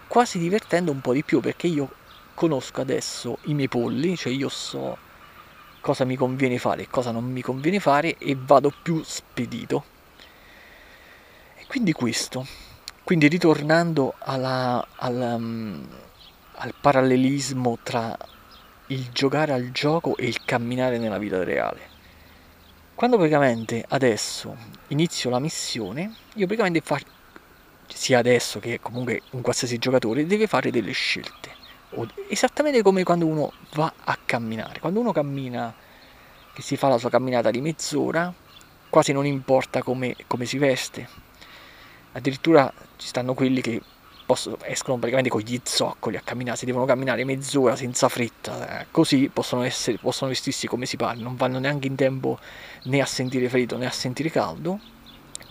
quasi 0.07 0.37
divertendo 0.37 0.91
un 0.91 1.01
po' 1.01 1.13
di 1.13 1.23
più 1.23 1.39
perché 1.39 1.67
io 1.67 1.89
conosco 2.33 2.81
adesso 2.81 3.37
i 3.43 3.53
miei 3.53 3.67
polli, 3.67 4.15
cioè 4.15 4.33
io 4.33 4.49
so 4.49 4.97
cosa 5.81 6.05
mi 6.05 6.15
conviene 6.15 6.57
fare 6.57 6.83
e 6.83 6.87
cosa 6.89 7.11
non 7.11 7.25
mi 7.25 7.41
conviene 7.41 7.79
fare 7.79 8.17
e 8.17 8.37
vado 8.39 8.73
più 8.81 9.01
spedito. 9.03 9.83
E 11.57 11.65
quindi 11.67 11.91
questo. 11.91 12.45
Quindi 13.03 13.27
ritornando 13.27 14.13
alla, 14.19 14.85
alla, 14.95 15.35
um, 15.35 15.85
al 16.55 16.73
parallelismo 16.79 17.79
tra 17.83 18.17
il 18.87 19.09
giocare 19.11 19.51
al 19.51 19.71
gioco 19.71 20.15
e 20.15 20.25
il 20.25 20.43
camminare 20.45 20.97
nella 20.97 21.17
vita 21.17 21.43
reale. 21.43 21.92
Quando 22.95 23.17
praticamente 23.17 23.83
adesso 23.87 24.55
inizio 24.87 25.29
la 25.29 25.39
missione, 25.39 26.13
io 26.35 26.45
praticamente 26.45 26.81
faccio, 26.81 27.07
sia 27.87 28.19
adesso 28.19 28.59
che 28.59 28.79
comunque 28.79 29.21
un 29.31 29.41
qualsiasi 29.41 29.77
giocatore, 29.77 30.25
deve 30.25 30.47
fare 30.47 30.71
delle 30.71 30.91
scelte 30.91 31.61
esattamente 32.27 32.81
come 32.81 33.03
quando 33.03 33.27
uno 33.27 33.53
va 33.73 33.93
a 34.03 34.17
camminare. 34.25 34.79
Quando 34.79 34.99
uno 34.99 35.11
cammina, 35.11 35.73
che 36.53 36.61
si 36.61 36.77
fa 36.77 36.87
la 36.87 36.97
sua 36.97 37.09
camminata 37.09 37.51
di 37.51 37.61
mezz'ora, 37.61 38.33
quasi 38.89 39.11
non 39.11 39.25
importa 39.25 39.83
come, 39.83 40.15
come 40.27 40.45
si 40.45 40.57
veste. 40.57 41.07
Addirittura 42.13 42.71
ci 42.97 43.07
stanno 43.07 43.33
quelli 43.33 43.61
che 43.61 43.81
possono, 44.33 44.57
escono 44.63 44.97
praticamente 44.97 45.29
con 45.29 45.41
gli 45.41 45.59
zoccoli 45.63 46.17
a 46.17 46.21
camminare, 46.21 46.57
se 46.57 46.65
devono 46.65 46.85
camminare 46.85 47.23
mezz'ora 47.23 47.75
senza 47.75 48.09
fretta, 48.09 48.81
eh, 48.81 48.87
così 48.89 49.29
possono, 49.31 49.61
essere, 49.61 49.97
possono 49.99 50.31
vestirsi 50.31 50.65
come 50.67 50.87
si 50.87 50.97
pare, 50.97 51.19
non 51.19 51.35
vanno 51.35 51.59
neanche 51.59 51.87
in 51.87 51.95
tempo 51.95 52.39
né 52.85 52.99
a 52.99 53.05
sentire 53.05 53.47
freddo 53.47 53.77
né 53.77 53.85
a 53.85 53.91
sentire 53.91 54.31
caldo, 54.31 54.79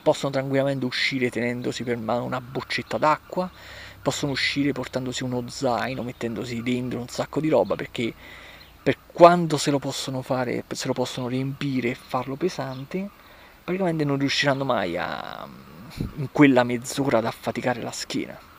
possono 0.02 0.32
tranquillamente 0.32 0.84
uscire 0.84 1.30
tenendosi 1.30 1.84
per 1.84 1.96
mano 1.96 2.24
una 2.24 2.40
boccetta 2.40 2.98
d'acqua, 2.98 3.48
possono 4.02 4.32
uscire 4.32 4.72
portandosi 4.72 5.22
uno 5.22 5.44
zaino, 5.48 6.02
mettendosi 6.02 6.60
dentro 6.60 6.98
un 6.98 7.08
sacco 7.08 7.40
di 7.40 7.48
roba 7.48 7.76
perché 7.76 8.12
per 8.82 8.98
quando 9.12 9.58
se 9.58 9.70
lo 9.70 9.78
possono 9.78 10.22
fare, 10.22 10.64
se 10.66 10.88
lo 10.88 10.92
possono 10.92 11.28
riempire 11.28 11.90
e 11.90 11.94
farlo 11.94 12.34
pesante, 12.34 13.08
praticamente 13.62 14.02
non 14.02 14.18
riusciranno 14.18 14.64
mai 14.64 14.96
a, 14.96 15.46
in 16.16 16.28
quella 16.32 16.64
mezz'ora 16.64 17.18
ad 17.18 17.26
affaticare 17.26 17.80
la 17.80 17.92
schiena. 17.92 18.50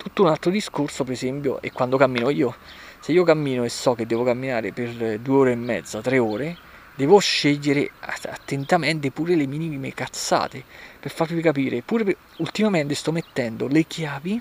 Tutto 0.00 0.22
un 0.22 0.28
altro 0.28 0.50
discorso, 0.50 1.04
per 1.04 1.12
esempio, 1.12 1.60
è 1.60 1.70
quando 1.72 1.98
cammino 1.98 2.30
io. 2.30 2.56
Se 3.00 3.12
io 3.12 3.22
cammino 3.22 3.64
e 3.64 3.68
so 3.68 3.94
che 3.94 4.06
devo 4.06 4.24
camminare 4.24 4.72
per 4.72 5.18
due 5.18 5.36
ore 5.36 5.52
e 5.52 5.56
mezza, 5.56 6.00
tre 6.00 6.16
ore, 6.16 6.56
devo 6.94 7.18
scegliere 7.18 7.90
attentamente 8.00 9.10
pure 9.10 9.34
le 9.34 9.44
minime 9.44 9.92
cazzate 9.92 10.64
per 10.98 11.10
farvi 11.10 11.42
capire. 11.42 11.82
Pure 11.82 12.04
per... 12.04 12.16
ultimamente 12.38 12.94
sto 12.94 13.12
mettendo 13.12 13.66
le 13.66 13.84
chiavi 13.84 14.40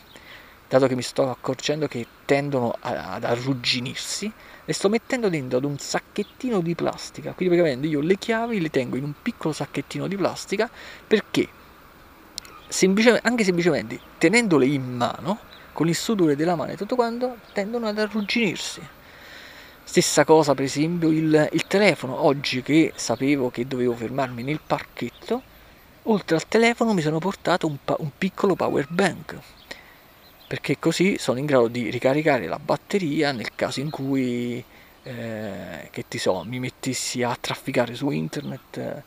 dato 0.69 0.88
che 0.88 0.95
mi 0.95 1.02
sto 1.02 1.30
accorgendo 1.30 1.88
che 1.88 2.08
tendono 2.24 2.74
ad 2.80 3.26
arrugginirsi, 3.26 4.32
le 4.63 4.74
sto 4.74 4.88
mettendo 4.88 5.28
dentro 5.28 5.58
ad 5.58 5.65
un 5.65 5.78
sacchettino 5.78 6.62
di 6.62 6.74
plastica. 6.74 7.34
Quindi 7.34 7.56
praticamente 7.56 7.93
io 7.93 8.00
le 8.00 8.17
chiavi 8.17 8.62
le 8.62 8.69
tengo 8.69 8.95
in 8.95 9.04
un 9.04 9.13
piccolo 9.22 9.54
sacchettino 9.54 10.08
di 10.08 10.15
plastica 10.15 10.69
perché 11.06 11.50
semplicemente, 12.69 13.28
anche 13.28 13.43
semplicemente 13.43 14.00
tenendole 14.17 14.65
in 14.67 14.95
mano, 14.95 15.39
con 15.80 15.88
il 15.88 15.96
sudore 15.96 16.36
della 16.36 16.56
mano 16.56 16.74
e 16.74 16.76
tutto 16.76 16.96
quanto, 16.96 17.38
tendono 17.54 17.88
ad 17.88 17.98
arrugginirsi. 17.98 18.86
Stessa 19.82 20.26
cosa 20.26 20.54
per 20.54 20.65
esempio 20.65 21.08
il, 21.08 21.48
il 21.54 21.68
telefono, 21.68 22.22
oggi 22.22 22.62
che 22.62 22.92
sapevo 22.98 23.50
che 23.50 23.65
dovevo 23.65 23.94
fermarmi 23.94 24.44
nel 24.44 24.60
parchetto, 24.60 25.42
oltre 26.04 26.36
al 26.36 26.46
telefono 26.50 26.94
mi 26.94 27.00
sono 27.00 27.20
portato 27.20 27.65
un, 27.65 27.78
un 27.98 28.12
piccolo 28.18 28.56
power 28.56 28.88
bank 28.89 29.38
perché 30.48 30.78
così 30.80 31.18
sono 31.18 31.39
in 31.39 31.46
grado 31.46 31.70
di 31.70 31.89
ricaricare 31.89 32.48
la 32.48 32.60
batteria 32.60 33.32
nel 33.32 33.56
caso 33.56 33.80
in 33.80 33.89
cui 33.89 34.62
eh, 35.04 35.88
che 35.92 36.06
ti 36.10 36.18
so, 36.18 36.44
mi 36.44 36.60
mettessi 36.60 37.24
a 37.24 37.38
trafficare 37.39 37.96
su 37.96 38.10
internet 38.10 38.78
eh, 38.78 39.04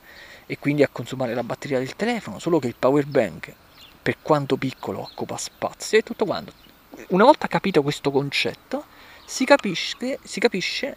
e 0.46 0.58
quindi 0.58 0.82
a 0.82 0.88
consumare 0.90 1.34
la 1.34 1.44
batteria 1.44 1.78
del 1.78 1.96
telefono, 1.96 2.38
solo 2.38 2.58
che 2.58 2.68
il 2.68 2.76
power 2.78 3.04
bank 3.04 3.52
per 4.00 4.16
quanto 4.22 4.56
piccolo 4.56 5.00
occupa 5.02 5.36
spazio 5.36 5.98
e 5.98 6.02
tutto 6.02 6.24
quanto. 6.24 6.61
Una 7.08 7.24
volta 7.24 7.46
capito 7.48 7.82
questo 7.82 8.10
concetto, 8.10 8.84
si 9.26 9.44
capisce, 9.44 10.18
si 10.22 10.40
capisce 10.40 10.96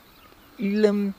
il, 0.57 0.89
mm, 0.91 1.09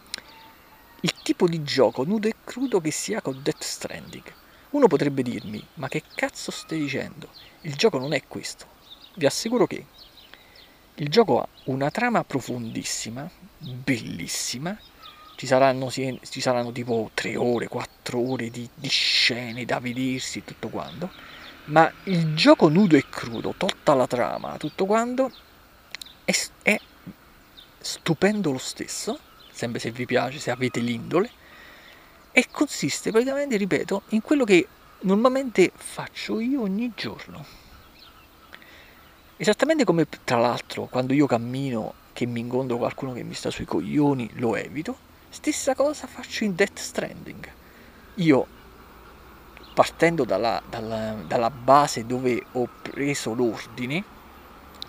il 1.00 1.12
tipo 1.22 1.48
di 1.48 1.62
gioco 1.62 2.04
nudo 2.04 2.28
e 2.28 2.34
crudo 2.44 2.80
che 2.80 2.90
si 2.90 3.14
ha 3.14 3.20
con 3.20 3.40
Death 3.42 3.62
Stranding. 3.62 4.32
Uno 4.70 4.86
potrebbe 4.86 5.22
dirmi, 5.22 5.64
ma 5.74 5.88
che 5.88 6.02
cazzo 6.14 6.50
stai 6.50 6.80
dicendo? 6.80 7.28
Il 7.62 7.74
gioco 7.74 7.98
non 7.98 8.12
è 8.12 8.22
questo 8.26 8.74
vi 9.16 9.26
assicuro 9.26 9.66
che 9.66 9.84
il 10.94 11.08
gioco 11.08 11.40
ha 11.40 11.48
una 11.64 11.90
trama 11.90 12.24
profondissima, 12.24 13.28
bellissima, 13.58 14.78
ci 15.36 15.46
saranno, 15.46 15.90
ci 15.90 16.40
saranno 16.40 16.72
tipo 16.72 17.10
3 17.12 17.36
ore, 17.36 17.68
4 17.68 18.18
ore 18.18 18.50
di, 18.50 18.68
di 18.74 18.88
scene 18.88 19.64
da 19.64 19.78
vedersi 19.78 20.38
e 20.38 20.44
tutto 20.44 20.68
quanto, 20.68 21.10
ma 21.66 21.90
il 22.04 22.34
gioco 22.34 22.68
nudo 22.68 22.96
e 22.96 23.04
crudo, 23.08 23.54
tolta 23.56 23.94
la 23.94 24.06
trama, 24.06 24.56
tutto 24.56 24.86
quanto, 24.86 25.30
è, 26.24 26.32
è 26.62 26.80
stupendo 27.78 28.52
lo 28.52 28.58
stesso, 28.58 29.18
sempre 29.52 29.80
se 29.80 29.90
vi 29.90 30.06
piace, 30.06 30.38
se 30.38 30.50
avete 30.50 30.80
l'indole, 30.80 31.30
e 32.32 32.46
consiste 32.50 33.10
praticamente, 33.10 33.56
ripeto, 33.56 34.02
in 34.10 34.22
quello 34.22 34.44
che 34.44 34.66
normalmente 35.00 35.70
faccio 35.74 36.40
io 36.40 36.62
ogni 36.62 36.92
giorno 36.94 37.64
Esattamente 39.38 39.84
come 39.84 40.06
tra 40.24 40.38
l'altro 40.38 40.86
quando 40.86 41.12
io 41.12 41.26
cammino 41.26 41.92
che 42.14 42.24
mi 42.24 42.40
incontro 42.40 42.78
qualcuno 42.78 43.12
che 43.12 43.22
mi 43.22 43.34
sta 43.34 43.50
sui 43.50 43.66
coglioni, 43.66 44.30
lo 44.36 44.56
evito. 44.56 44.96
Stessa 45.28 45.74
cosa 45.74 46.06
faccio 46.06 46.44
in 46.44 46.54
Death 46.54 46.78
Stranding. 46.78 47.46
Io 48.14 48.46
partendo 49.76 50.24
dalla, 50.24 50.62
dalla, 50.66 51.14
dalla 51.26 51.50
base 51.50 52.06
dove 52.06 52.42
ho 52.52 52.66
preso 52.80 53.34
l'ordine, 53.34 54.02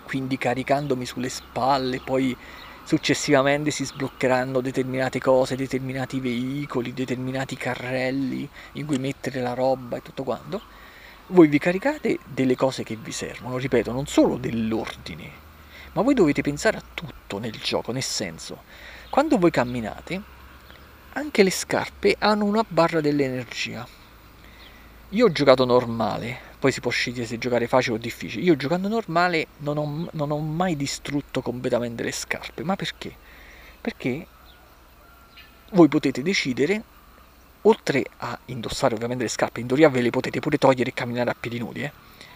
quindi 0.04 0.38
caricandomi 0.38 1.04
sulle 1.04 1.28
spalle, 1.28 2.00
poi 2.00 2.34
successivamente 2.84 3.70
si 3.70 3.84
sbloccheranno 3.84 4.62
determinate 4.62 5.20
cose, 5.20 5.56
determinati 5.56 6.20
veicoli, 6.20 6.94
determinati 6.94 7.54
carrelli 7.54 8.48
in 8.72 8.86
cui 8.86 8.96
mettere 8.96 9.42
la 9.42 9.52
roba 9.52 9.98
e 9.98 10.02
tutto 10.02 10.24
quanto 10.24 10.62
voi 11.26 11.48
vi 11.48 11.58
caricate 11.58 12.20
delle 12.24 12.56
cose 12.56 12.82
che 12.82 12.96
vi 12.96 13.12
servono, 13.12 13.58
ripeto, 13.58 13.92
non 13.92 14.06
solo 14.06 14.38
dell'ordine, 14.38 15.30
ma 15.92 16.00
voi 16.00 16.14
dovete 16.14 16.40
pensare 16.40 16.78
a 16.78 16.82
tutto 16.94 17.38
nel 17.38 17.58
gioco, 17.60 17.92
nel 17.92 18.02
senso, 18.02 18.62
quando 19.10 19.36
voi 19.36 19.50
camminate, 19.50 20.22
anche 21.12 21.42
le 21.42 21.50
scarpe 21.50 22.16
hanno 22.18 22.46
una 22.46 22.64
barra 22.66 23.02
dell'energia. 23.02 23.97
Io 25.12 25.24
ho 25.24 25.32
giocato 25.32 25.64
normale, 25.64 26.38
poi 26.58 26.70
si 26.70 26.80
può 26.80 26.90
scegliere 26.90 27.24
se 27.24 27.38
giocare 27.38 27.66
facile 27.66 27.96
o 27.96 27.98
difficile. 27.98 28.42
Io 28.42 28.56
giocando 28.56 28.88
normale 28.88 29.46
non 29.58 29.78
ho, 29.78 30.08
non 30.12 30.30
ho 30.30 30.38
mai 30.38 30.76
distrutto 30.76 31.40
completamente 31.40 32.02
le 32.02 32.12
scarpe, 32.12 32.62
ma 32.62 32.76
perché? 32.76 33.16
Perché 33.80 34.26
voi 35.70 35.88
potete 35.88 36.20
decidere 36.20 36.82
oltre 37.62 38.04
a 38.18 38.38
indossare 38.46 38.94
ovviamente 38.94 39.22
le 39.22 39.30
scarpe, 39.30 39.60
in 39.60 39.66
teoria 39.66 39.88
ve 39.88 40.02
le 40.02 40.10
potete 40.10 40.40
pure 40.40 40.58
togliere 40.58 40.90
e 40.90 40.92
camminare 40.92 41.30
a 41.30 41.36
piedi 41.38 41.58
nudi, 41.58 41.84
eh? 41.84 41.92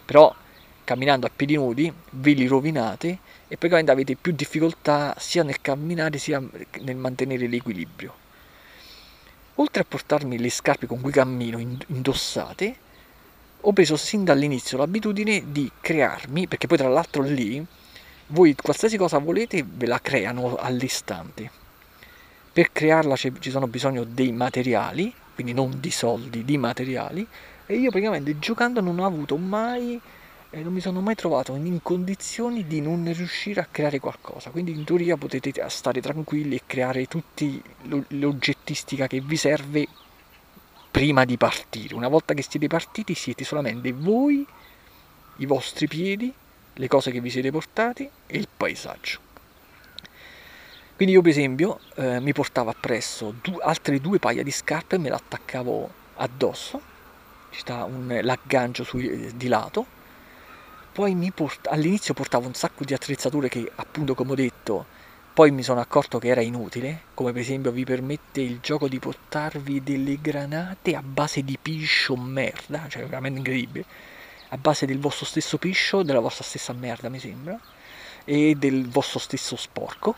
però 0.07 0.35
camminando 0.83 1.27
a 1.27 1.31
piedi 1.35 1.57
nudi 1.57 1.93
ve 2.11 2.33
li 2.33 2.47
rovinate 2.47 3.19
e 3.49 3.57
praticamente 3.59 3.91
avete 3.91 4.17
più 4.17 4.33
difficoltà 4.33 5.15
sia 5.19 5.43
nel 5.43 5.61
camminare 5.61 6.17
sia 6.17 6.43
nel 6.81 6.97
mantenere 6.97 7.47
l'equilibrio. 7.49 8.22
Oltre 9.57 9.83
a 9.83 9.85
portarmi 9.85 10.39
le 10.39 10.49
scarpe 10.49 10.87
con 10.87 11.01
cui 11.01 11.13
cammino 11.13 11.59
indossate, 11.59 12.77
ho 13.61 13.73
preso 13.73 13.97
sin 13.97 14.25
dall'inizio 14.25 14.79
l'abitudine 14.79 15.45
di 15.53 15.71
crearmi, 15.81 16.49
perché 16.49 16.67
poi 16.67 16.79
tra 16.79 16.89
l'altro 16.89 17.23
lì 17.23 17.65
voi 18.29 18.55
qualsiasi 18.55 18.97
cosa 18.97 19.19
volete 19.19 19.63
ve 19.67 19.87
la 19.87 20.01
creano 20.01 20.57
all'istante. 20.57 21.51
Per 22.53 22.73
crearla 22.73 23.15
ci 23.17 23.51
sono 23.51 23.67
bisogno 23.67 24.05
dei 24.05 24.33
materiali, 24.33 25.13
quindi 25.35 25.53
non 25.53 25.81
di 25.81 25.91
soldi, 25.91 26.45
di 26.45 26.57
materiali, 26.57 27.27
e 27.67 27.77
io 27.77 27.91
praticamente 27.91 28.39
giocando 28.39 28.81
non 28.81 28.99
ho 28.99 29.07
avuto 29.07 29.37
mai 29.37 30.01
e 30.55 30.63
non 30.63 30.75
mi 30.75 30.81
sono 30.81 31.01
mai 31.01 31.15
trovato 31.15 31.55
in 31.55 31.81
condizioni 31.81 32.67
di 32.67 32.83
non 32.83 33.11
riuscire 33.11 33.63
a 33.63 33.69
creare 33.71 33.99
qualcosa. 33.99 34.51
Quindi 34.51 34.73
in 34.73 34.85
teoria 34.85 35.17
potete 35.17 35.51
stare 35.69 36.03
tranquilli 36.03 36.57
e 36.57 36.63
creare 36.67 37.07
tutta 37.07 37.47
l'oggettistica 38.09 39.07
che 39.07 39.21
vi 39.21 39.37
serve 39.39 39.89
prima 40.91 41.25
di 41.25 41.39
partire. 41.39 41.95
Una 41.95 42.09
volta 42.09 42.35
che 42.35 42.43
siete 42.43 42.67
partiti 42.67 43.15
siete 43.15 43.45
solamente 43.45 43.93
voi, 43.93 44.47
i 45.37 45.47
vostri 45.47 45.89
piedi, 45.89 46.31
le 46.75 46.87
cose 46.87 47.11
che 47.11 47.23
vi 47.23 47.31
siete 47.31 47.51
portati 47.51 48.09
e 48.27 48.37
il 48.37 48.47
paesaggio. 48.55 49.21
Quindi 50.95 51.15
io 51.15 51.23
per 51.23 51.31
esempio 51.31 51.81
eh, 51.95 52.21
mi 52.21 52.35
portavo 52.35 52.69
appresso 52.69 53.35
du- 53.41 53.57
altre 53.57 54.01
due 54.01 54.19
paia 54.19 54.43
di 54.43 54.51
scarpe 54.51 54.97
e 54.97 54.99
me 54.99 55.09
l'attaccavo 55.09 55.91
addosso, 56.17 56.79
ci 57.49 57.61
sta 57.61 57.85
un, 57.85 58.19
l'aggancio 58.21 58.85
sui, 58.85 59.35
di 59.35 59.49
lato 59.49 60.01
poi 60.93 61.33
port- 61.35 61.69
all'inizio 61.69 62.15
portavo 62.15 62.47
un 62.47 62.55
sacco 62.55 62.85
di 62.85 62.93
attrezzature 62.93 63.49
che 63.49 63.71
appunto 63.77 64.15
come 64.15 64.33
ho 64.33 64.35
detto 64.35 64.87
poi 65.33 65.51
mi 65.51 65.63
sono 65.63 65.81
accorto 65.81 66.19
che 66.19 66.29
era 66.29 66.43
inutile, 66.43 67.05
come 67.15 67.33
per 67.33 67.41
esempio 67.41 67.71
vi 67.71 67.85
permette 67.85 68.43
il 68.43 68.61
gioco 68.61 68.87
di 68.87 68.99
portarvi 68.99 69.83
delle 69.83 70.21
granate 70.21 70.95
a 70.95 71.03
base 71.03 71.43
di 71.43 71.57
piscio 71.61 72.17
merda, 72.17 72.87
cioè 72.89 73.07
veramente 73.07 73.39
incredibile, 73.39 73.87
a 74.49 74.59
base 74.59 74.85
del 74.85 74.99
vostro 74.99 75.25
stesso 75.25 75.57
piscio, 75.57 76.03
della 76.03 76.21
vostra 76.21 76.45
stessa 76.45 76.75
merda 76.75 77.09
mi 77.09 77.19
sembra, 77.19 77.59
e 78.27 78.55
del 78.57 78.87
vostro 78.87 79.19
stesso 79.19 79.57
sporco, 79.57 80.15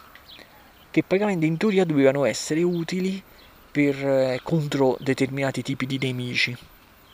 che 0.91 1.05
praticamente 1.05 1.47
in 1.47 1.59
teoria 1.59 1.85
dovevano 1.85 2.25
essere 2.25 2.65
utili 2.65 3.23
per, 3.71 3.95
eh, 4.05 4.41
contro 4.43 4.97
determinati 4.99 5.63
tipi 5.63 5.87
di 5.87 5.99
nemici. 5.99 6.57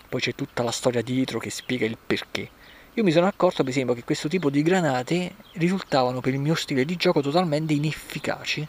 Poi 0.09 0.21
c'è 0.21 0.35
tutta 0.35 0.63
la 0.63 0.71
storia 0.71 1.03
dietro 1.03 1.39
che 1.39 1.51
spiega 1.51 1.85
il 1.85 1.99
perché. 1.99 2.49
Io 2.95 3.05
mi 3.05 3.13
sono 3.13 3.29
accorto, 3.29 3.63
per 3.63 3.71
esempio, 3.71 3.95
che 3.95 4.03
questo 4.03 4.27
tipo 4.27 4.51
di 4.51 4.63
granate 4.63 5.37
risultavano 5.53 6.21
per 6.21 6.35
il 6.35 6.41
mio 6.41 6.57
stile 6.57 6.85
di 6.85 6.97
gioco 6.97 7.21
totalmente 7.21 7.73
inefficaci. 7.73 8.67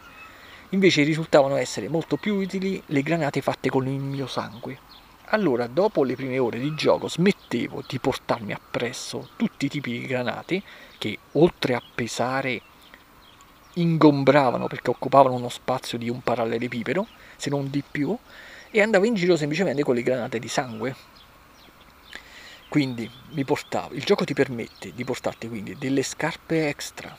Invece 0.70 1.02
risultavano 1.02 1.56
essere 1.56 1.88
molto 1.88 2.16
più 2.16 2.36
utili 2.36 2.80
le 2.86 3.02
granate 3.02 3.40
fatte 3.40 3.68
con 3.68 3.84
il 3.88 3.98
mio 3.98 4.28
sangue. 4.28 4.78
Allora, 5.30 5.66
dopo 5.66 6.04
le 6.04 6.14
prime 6.14 6.38
ore 6.38 6.60
di 6.60 6.72
gioco, 6.76 7.08
smettevo 7.08 7.82
di 7.84 7.98
portarmi 7.98 8.52
appresso 8.52 9.30
tutti 9.34 9.66
i 9.66 9.68
tipi 9.68 9.90
di 9.90 10.06
granate 10.06 10.62
che, 10.98 11.18
oltre 11.32 11.74
a 11.74 11.82
pesare, 11.92 12.62
ingombravano 13.74 14.68
perché 14.68 14.90
occupavano 14.90 15.34
uno 15.34 15.48
spazio 15.48 15.98
di 15.98 16.08
un 16.08 16.20
parallelepipero, 16.20 17.08
se 17.34 17.50
non 17.50 17.68
di 17.70 17.82
più, 17.82 18.16
e 18.70 18.80
andavo 18.80 19.04
in 19.04 19.14
giro 19.14 19.34
semplicemente 19.34 19.82
con 19.82 19.96
le 19.96 20.02
granate 20.02 20.38
di 20.38 20.48
sangue 20.48 20.94
quindi 22.72 23.06
mi 23.32 23.44
portavo, 23.44 23.92
il 23.92 24.02
gioco 24.02 24.24
ti 24.24 24.32
permette 24.32 24.94
di 24.94 25.04
portarti 25.04 25.46
quindi 25.46 25.76
delle 25.76 26.02
scarpe 26.02 26.68
extra, 26.68 27.14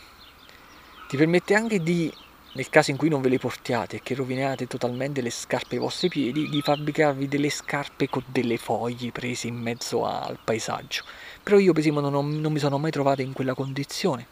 ti 1.08 1.16
permette 1.16 1.54
anche 1.54 1.80
di, 1.84 2.12
nel 2.54 2.70
caso 2.70 2.90
in 2.90 2.98
cui 2.98 3.08
non 3.08 3.22
ve 3.22 3.30
le 3.30 3.38
portiate 3.38 3.98
e 3.98 4.00
che 4.02 4.16
rovinate 4.16 4.66
totalmente 4.66 5.22
le 5.22 5.30
scarpe 5.30 5.76
ai 5.76 5.82
vostri 5.82 6.10
piedi, 6.10 6.50
di 6.50 6.60
fabbricarvi 6.60 7.28
delle 7.28 7.52
scarpe 7.52 8.10
con 8.10 8.24
delle 8.26 8.58
foglie 8.58 9.12
prese 9.12 9.46
in 9.46 9.54
mezzo 9.54 10.08
al 10.08 10.40
paesaggio. 10.44 11.04
Però 11.44 11.60
io 11.60 11.72
per 11.72 11.82
esempio 11.82 12.02
non, 12.02 12.16
ho, 12.16 12.22
non 12.24 12.52
mi 12.52 12.58
sono 12.58 12.80
mai 12.80 12.90
trovato 12.90 13.22
in 13.22 13.34
quella 13.34 13.54
condizione. 13.54 14.26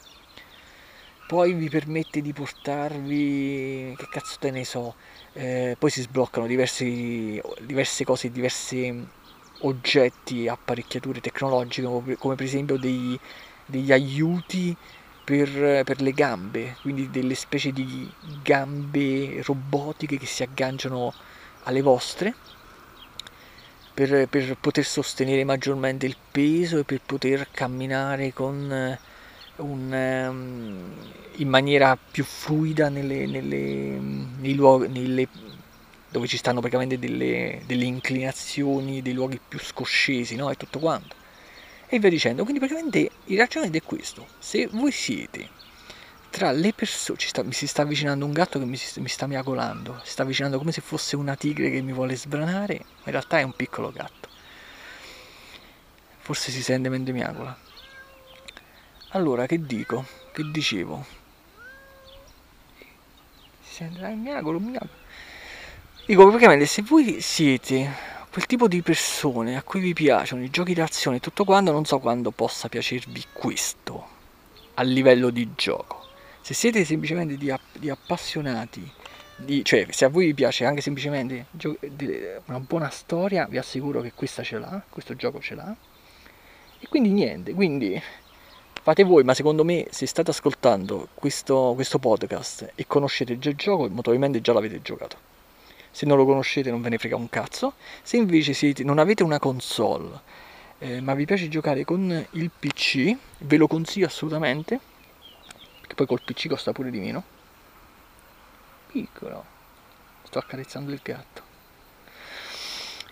Poi 1.28 1.54
vi 1.54 1.70
permette 1.70 2.22
di 2.22 2.34
portarvi, 2.34 3.94
che 3.96 4.08
cazzo 4.10 4.38
te 4.40 4.50
ne 4.50 4.66
so, 4.66 4.96
eh, 5.34 5.76
poi 5.78 5.92
si 5.92 6.02
sbloccano 6.02 6.48
diversi, 6.48 7.40
diverse 7.62 8.06
cose, 8.06 8.32
diverse 8.32 9.20
oggetti, 9.62 10.48
apparecchiature 10.48 11.22
tecnologiche 11.22 11.88
come 12.18 12.36
per 12.36 12.46
esempio 12.46 12.78
dei, 12.78 13.20
degli 13.66 13.92
aiuti 13.92 14.76
per, 15.24 15.84
per, 15.84 16.02
le 16.02 16.12
gambe, 16.12 16.78
quindi 16.82 17.10
delle 17.10 17.36
specie 17.36 17.72
di 17.72 18.10
gambe 18.44 19.42
robotiche 19.44 20.18
che 20.18 20.26
si 20.26 20.44
agganciano 20.44 21.14
alle 21.64 21.82
vostre 21.82 22.34
per, 23.94 24.28
per 24.28 24.58
poter 24.60 24.86
sostenere 24.86 25.44
maggiormente 25.44 26.06
il 26.06 26.16
peso 26.32 26.80
e 26.80 26.84
per 26.84 27.02
poter 27.06 27.48
camminare 27.52 28.34
con 28.34 28.98
un, 29.58 30.28
um, 30.28 30.92
in 31.36 31.48
maniera 31.48 31.98
più 31.98 32.24
fluida 32.24 32.90
nelle, 32.90 33.26
nelle, 33.26 34.00
nei 34.40 34.56
luoghi, 34.56 34.88
nelle 34.88 35.28
dove 36.12 36.28
ci 36.28 36.38
stanno 36.38 36.60
praticamente 36.60 37.00
delle, 37.00 37.62
delle 37.66 37.86
inclinazioni, 37.86 39.02
dei 39.02 39.14
luoghi 39.14 39.40
più 39.46 39.60
scoscesi, 39.60 40.36
no? 40.36 40.50
E 40.52 40.58
tutto 40.58 40.80
quanto. 40.80 41.16
E 41.88 42.00
via 42.00 42.10
dicendo. 42.10 42.44
Quindi 42.44 42.60
praticamente 42.60 43.10
il 43.26 43.38
ragionamento 43.38 43.78
è 43.78 43.88
questo. 43.88 44.28
Se 44.38 44.68
voi 44.68 44.92
siete 44.92 45.50
tra 46.30 46.52
le 46.52 46.74
persone, 46.74 47.18
mi 47.44 47.54
si 47.54 47.66
sta 47.66 47.82
avvicinando 47.82 48.26
un 48.26 48.34
gatto 48.34 48.60
che 48.60 48.66
mi, 48.66 48.80
mi, 48.96 49.08
sta 49.08 49.28
miagolando, 49.28 50.00
si 50.04 50.12
sta 50.12 50.24
avvicinando 50.24 50.58
come 50.58 50.72
se 50.72 50.82
fosse 50.82 51.16
una 51.16 51.36
tigre 51.36 51.70
che 51.70 51.82
mi 51.82 51.94
vuole 51.94 52.16
sbranare, 52.16 52.78
ma 52.78 53.06
in 53.06 53.12
realtà 53.12 53.40
è 53.40 53.44
un 53.44 53.54
piccolo 53.54 53.92
gatto. 53.92 54.30
Forse 56.20 56.52
si 56.52 56.62
sente 56.62 56.90
mentre 56.90 57.14
miagola. 57.14 57.58
Allora, 59.10 59.46
che 59.46 59.62
dico? 59.66 60.06
Che 60.32 60.44
dicevo? 60.52 61.06
Si 63.62 63.74
sente, 63.74 64.00
dai, 64.00 64.16
miagolo, 64.16 64.60
miagolo. 64.60 65.01
Dico 66.12 66.28
praticamente 66.28 66.66
se 66.66 66.82
voi 66.82 67.22
siete 67.22 67.90
quel 68.30 68.46
tipo 68.46 68.68
di 68.68 68.82
persone 68.82 69.56
a 69.56 69.64
cui 69.64 69.80
vi 69.80 69.94
piacciono 69.94 70.44
i 70.44 70.50
giochi 70.50 70.74
d'azione 70.74 71.16
e 71.16 71.20
tutto 71.22 71.46
quanto, 71.46 71.72
non 71.72 71.86
so 71.86 72.00
quando 72.00 72.32
possa 72.32 72.68
piacervi 72.68 73.28
questo 73.32 74.08
a 74.74 74.82
livello 74.84 75.30
di 75.30 75.52
gioco. 75.56 76.04
Se 76.42 76.54
siete 76.54 76.84
semplicemente 76.84 77.38
di, 77.38 77.56
di 77.80 77.90
appassionati, 77.90 78.92
di, 79.38 79.64
cioè 79.64 79.88
se 79.92 80.04
a 80.04 80.10
voi 80.10 80.26
vi 80.26 80.34
piace 80.34 80.66
anche 80.66 80.82
semplicemente 80.82 81.46
una 82.48 82.60
buona 82.60 82.90
storia, 82.90 83.48
vi 83.50 83.58
assicuro 83.58 84.02
che 84.02 84.12
questa 84.14 84.44
ce 84.44 84.60
l'ha, 84.60 84.84
questo 84.90 85.16
gioco 85.16 85.40
ce 85.40 85.56
l'ha. 85.56 85.74
E 86.78 86.88
quindi 86.90 87.12
niente, 87.12 87.54
quindi 87.54 87.98
fate 88.82 89.06
voi, 89.06 89.24
ma 89.24 89.34
secondo 89.34 89.64
me 89.64 89.88
se 89.92 90.06
state 90.06 90.32
ascoltando 90.32 91.08
questo, 91.14 91.72
questo 91.74 92.00
podcast 92.00 92.74
e 92.76 92.86
conoscete 92.86 93.40
già 93.40 93.50
il 93.50 93.56
gioco, 93.56 93.88
probabilmente 93.88 94.42
già 94.42 94.52
l'avete 94.52 94.82
giocato 94.82 95.30
se 95.92 96.06
non 96.06 96.18
lo 96.18 96.26
conoscete 96.26 96.72
non 96.72 96.82
ve 96.82 96.90
ne 96.90 96.98
frega 96.98 97.16
un 97.16 97.30
cazzo. 97.30 97.74
Se 98.02 98.18
invece 98.18 98.54
siete, 98.54 98.84
non 98.84 98.98
avete 98.98 99.24
una 99.24 99.40
console, 99.40 100.20
eh, 100.80 101.02
ma 101.02 101.14
vi 101.14 101.26
piace 101.26 101.50
giocare 101.50 101.86
con 101.86 102.26
il 102.32 102.52
PC, 102.58 103.16
ve 103.40 103.58
lo 103.58 103.68
consiglio 103.68 104.08
assolutamente, 104.08 104.80
perché 105.80 105.96
poi 105.96 106.08
col 106.08 106.22
PC 106.24 106.48
costa 106.48 106.72
pure 106.72 106.90
di 106.90 107.00
meno. 107.00 107.24
Piccolo, 108.88 109.46
sto 110.24 110.40
accarezzando 110.40 110.92
il 110.92 111.00
gatto. 111.04 111.50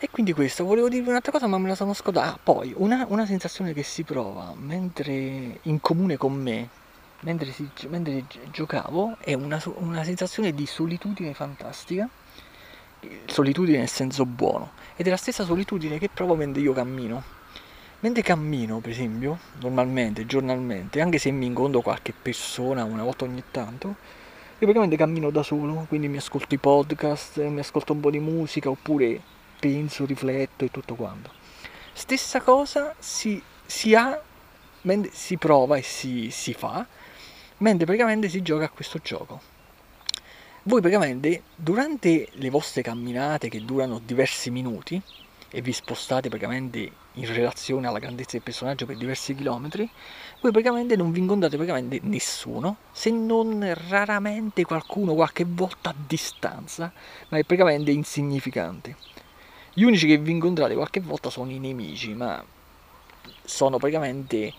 E 0.01 0.09
quindi 0.09 0.31
questo, 0.31 0.63
volevo 0.63 0.87
dirvi 0.87 1.09
un'altra 1.09 1.31
cosa 1.33 1.45
ma 1.47 1.57
me 1.57 1.67
la 1.67 1.75
sono 1.75 1.93
scordata. 1.93 2.33
Ah, 2.33 2.39
poi, 2.41 2.73
una, 2.77 3.05
una, 3.09 3.25
sensazione 3.25 3.73
che 3.73 3.83
si 3.83 4.03
prova 4.03 4.53
mentre 4.57 5.59
in 5.63 5.81
comune 5.81 6.15
con 6.15 6.33
me, 6.33 6.69
mentre, 7.21 7.51
si, 7.51 7.69
mentre 7.89 8.23
giocavo, 8.49 9.17
è 9.19 9.33
una, 9.33 9.61
una 9.75 10.03
sensazione 10.05 10.53
di 10.53 10.65
solitudine 10.65 11.33
fantastica 11.33 12.07
solitudine 13.25 13.79
nel 13.79 13.89
senso 13.89 14.25
buono 14.25 14.71
ed 14.95 15.07
è 15.07 15.09
la 15.09 15.17
stessa 15.17 15.45
solitudine 15.45 15.97
che 15.97 16.09
provo 16.09 16.35
mentre 16.35 16.61
io 16.61 16.73
cammino. 16.73 17.37
Mentre 18.01 18.21
cammino, 18.23 18.79
per 18.79 18.91
esempio, 18.91 19.39
normalmente, 19.59 20.25
giornalmente, 20.25 21.01
anche 21.01 21.17
se 21.17 21.31
mi 21.31 21.45
incontro 21.45 21.81
qualche 21.81 22.13
persona 22.13 22.83
una 22.85 23.03
volta 23.03 23.25
ogni 23.25 23.43
tanto, 23.51 23.87
io 23.87 23.95
praticamente 24.57 24.95
cammino 24.95 25.29
da 25.29 25.43
solo, 25.43 25.85
quindi 25.87 26.07
mi 26.07 26.17
ascolto 26.17 26.53
i 26.53 26.57
podcast, 26.57 27.41
mi 27.45 27.59
ascolto 27.59 27.93
un 27.93 27.99
po' 27.99 28.09
di 28.09 28.19
musica 28.19 28.69
oppure 28.69 29.21
penso, 29.59 30.05
rifletto 30.05 30.63
e 30.65 30.71
tutto 30.71 30.95
quanto. 30.95 31.31
Stessa 31.91 32.41
cosa 32.41 32.95
si, 32.99 33.41
si 33.65 33.95
ha, 33.95 34.21
si 35.11 35.37
prova 35.37 35.75
e 35.75 35.81
si, 35.81 36.29
si 36.31 36.53
fa 36.53 36.85
mentre 37.59 37.85
praticamente 37.85 38.29
si 38.29 38.41
gioca 38.41 38.65
a 38.65 38.69
questo 38.69 38.99
gioco 39.01 39.48
voi 40.69 40.81
praticamente 40.81 41.41
durante 41.55 42.29
le 42.33 42.49
vostre 42.51 42.83
camminate 42.83 43.49
che 43.49 43.65
durano 43.65 43.99
diversi 44.05 44.51
minuti 44.51 45.01
e 45.49 45.61
vi 45.61 45.73
spostate 45.73 46.29
praticamente 46.29 46.91
in 47.13 47.33
relazione 47.33 47.87
alla 47.87 47.97
grandezza 47.97 48.33
del 48.33 48.43
personaggio 48.43 48.85
per 48.85 48.95
diversi 48.95 49.33
chilometri, 49.33 49.89
voi 50.39 50.51
praticamente 50.51 50.95
non 50.95 51.11
vi 51.11 51.21
incontrate 51.21 51.55
praticamente 51.55 51.99
nessuno, 52.03 52.77
se 52.91 53.09
non 53.09 53.75
raramente 53.87 54.63
qualcuno 54.63 55.15
qualche 55.15 55.43
volta 55.43 55.89
a 55.89 55.95
distanza, 56.05 56.93
ma 57.29 57.39
è 57.39 57.43
praticamente 57.43 57.89
insignificante. 57.89 58.95
Gli 59.73 59.81
unici 59.81 60.05
che 60.05 60.19
vi 60.19 60.29
incontrate 60.29 60.75
qualche 60.75 60.99
volta 60.99 61.31
sono 61.31 61.49
i 61.49 61.57
nemici, 61.57 62.13
ma 62.13 62.45
sono 63.43 63.77
praticamente 63.77 64.53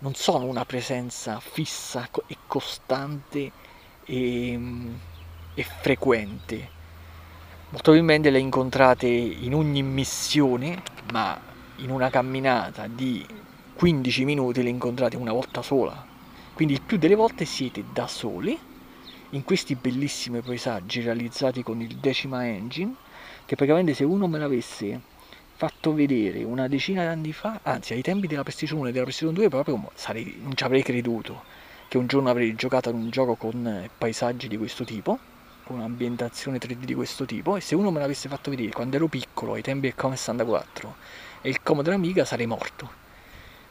non 0.00 0.14
sono 0.14 0.46
una 0.46 0.64
presenza 0.64 1.38
fissa 1.38 2.10
e 2.26 2.36
costante 2.48 3.52
e, 4.04 4.58
e 5.54 5.62
frequente. 5.62 6.80
Molto 7.70 7.90
probabilmente 7.90 8.30
le 8.30 8.38
incontrate 8.38 9.06
in 9.06 9.54
ogni 9.54 9.82
missione, 9.82 10.82
ma 11.12 11.38
in 11.76 11.90
una 11.90 12.10
camminata 12.10 12.86
di 12.86 13.24
15 13.74 14.24
minuti 14.24 14.62
le 14.62 14.68
incontrate 14.68 15.16
una 15.16 15.32
volta 15.32 15.62
sola. 15.62 16.06
Quindi 16.52 16.74
il 16.74 16.82
più 16.82 16.98
delle 16.98 17.14
volte 17.14 17.44
siete 17.44 17.84
da 17.92 18.06
soli 18.06 18.58
in 19.30 19.44
questi 19.44 19.74
bellissimi 19.74 20.40
paesaggi 20.42 21.00
realizzati 21.00 21.62
con 21.62 21.80
il 21.80 21.96
Decima 21.96 22.46
Engine, 22.46 22.94
che 23.46 23.56
praticamente 23.56 23.94
se 23.94 24.04
uno 24.04 24.26
me 24.26 24.38
l'avesse 24.38 25.00
fatto 25.54 25.94
vedere 25.94 26.42
una 26.44 26.68
decina 26.68 27.02
di 27.02 27.08
anni 27.08 27.32
fa, 27.32 27.60
anzi 27.62 27.94
ai 27.94 28.02
tempi 28.02 28.26
della 28.26 28.42
PlayStation 28.42 28.80
1 28.80 28.88
e 28.88 28.92
della 28.92 29.04
PlayStation 29.04 29.34
2 29.34 29.48
proprio 29.48 29.90
sarei, 29.94 30.38
non 30.42 30.54
ci 30.56 30.64
avrei 30.64 30.82
creduto 30.82 31.42
che 31.88 31.98
un 31.98 32.06
giorno 32.06 32.30
avrei 32.30 32.54
giocato 32.54 32.88
ad 32.88 32.94
un 32.94 33.10
gioco 33.10 33.34
con 33.34 33.66
eh, 33.66 33.90
paesaggi 33.96 34.48
di 34.48 34.56
questo 34.56 34.84
tipo, 34.84 35.18
con 35.64 35.76
un'ambientazione 35.76 36.58
3D 36.58 36.84
di 36.84 36.94
questo 36.94 37.24
tipo, 37.24 37.56
e 37.56 37.60
se 37.60 37.74
uno 37.74 37.90
me 37.90 38.00
l'avesse 38.00 38.28
fatto 38.28 38.50
vedere 38.50 38.70
quando 38.70 38.96
ero 38.96 39.06
piccolo, 39.06 39.54
ai 39.54 39.62
tempi 39.62 39.82
del 39.82 39.94
Commodore 39.94 40.20
64 40.20 40.94
e 41.42 41.48
il 41.48 41.62
Commodore 41.62 41.96
Amiga, 41.96 42.24
sarei 42.24 42.46
morto. 42.46 43.00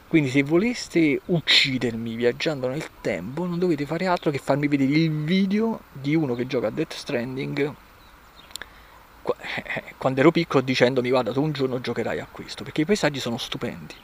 Quindi 0.07 0.29
se 0.29 0.43
voleste 0.43 1.21
uccidermi 1.25 2.15
viaggiando 2.15 2.67
nel 2.67 2.85
tempo, 2.99 3.45
non 3.45 3.59
dovete 3.59 3.85
fare 3.85 4.07
altro 4.07 4.29
che 4.29 4.39
farmi 4.39 4.67
vedere 4.67 4.91
il 4.91 5.11
video 5.23 5.81
di 5.91 6.15
uno 6.15 6.35
che 6.35 6.47
gioca 6.47 6.67
a 6.67 6.71
Death 6.71 6.93
Stranding 6.93 7.75
quando 9.97 10.19
ero 10.19 10.31
piccolo 10.31 10.63
dicendomi 10.63 11.09
guarda 11.09 11.31
tu 11.31 11.41
un 11.41 11.51
giorno 11.51 11.79
giocherai 11.79 12.19
a 12.19 12.27
questo, 12.29 12.63
perché 12.63 12.81
i 12.81 12.85
paesaggi 12.85 13.19
sono 13.19 13.37
stupendi. 13.37 13.95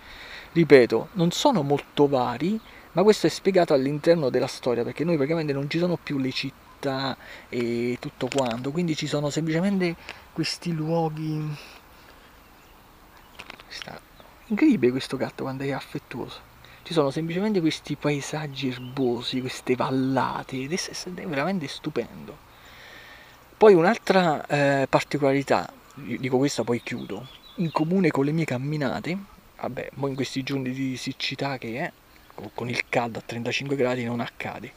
Ripeto, 0.54 1.10
non 1.14 1.32
sono 1.32 1.62
molto 1.62 2.08
vari, 2.08 2.60
ma 2.94 3.04
questo 3.04 3.28
è 3.28 3.30
spiegato 3.30 3.74
all'interno 3.74 4.30
della 4.30 4.48
storia, 4.48 4.84
perché 4.84 5.04
noi 5.04 5.16
praticamente 5.16 5.54
non 5.54 5.70
ci 5.70 5.78
sono 5.78 5.98
più 6.02 6.18
le 6.18 6.32
città 6.32 6.67
e 7.50 7.98
tutto 8.00 8.28
quanto, 8.34 8.72
quindi 8.72 8.96
ci 8.96 9.08
sono 9.08 9.30
semplicemente 9.30 9.96
questi 10.34 10.74
luoghi... 10.74 11.56
Sta 13.68 14.08
Incredibile 14.50 14.92
questo 14.92 15.18
gatto 15.18 15.44
quando 15.44 15.64
è 15.64 15.72
affettuoso. 15.72 16.40
Ci 16.84 16.94
sono 16.94 17.12
semplicemente 17.12 17.60
questi 17.60 17.98
paesaggi 17.98 18.70
erbosi, 18.70 19.42
queste 19.42 19.76
vallate, 19.76 20.56
ed 20.56 20.72
è 20.72 21.28
veramente 21.28 21.68
stupendo. 21.68 22.38
Poi 23.58 23.74
un'altra 23.74 24.46
eh, 24.46 24.88
particolarità, 24.88 25.70
dico 25.96 26.38
questa 26.38 26.64
poi 26.64 26.82
chiudo, 26.82 27.28
in 27.56 27.74
comune 27.74 28.10
con 28.10 28.24
le 28.24 28.32
mie 28.32 28.46
camminate, 28.46 29.18
vabbè, 29.60 29.90
in 29.96 30.16
questi 30.16 30.44
giorni 30.44 30.72
di 30.72 30.96
siccità 30.96 31.58
che 31.58 31.80
è, 31.80 31.92
con 32.54 32.70
il 32.70 32.88
caldo 32.88 33.20
a 33.20 33.24
35 33.26 33.76
gradi 33.76 34.06
non 34.06 34.22
accade, 34.22 34.72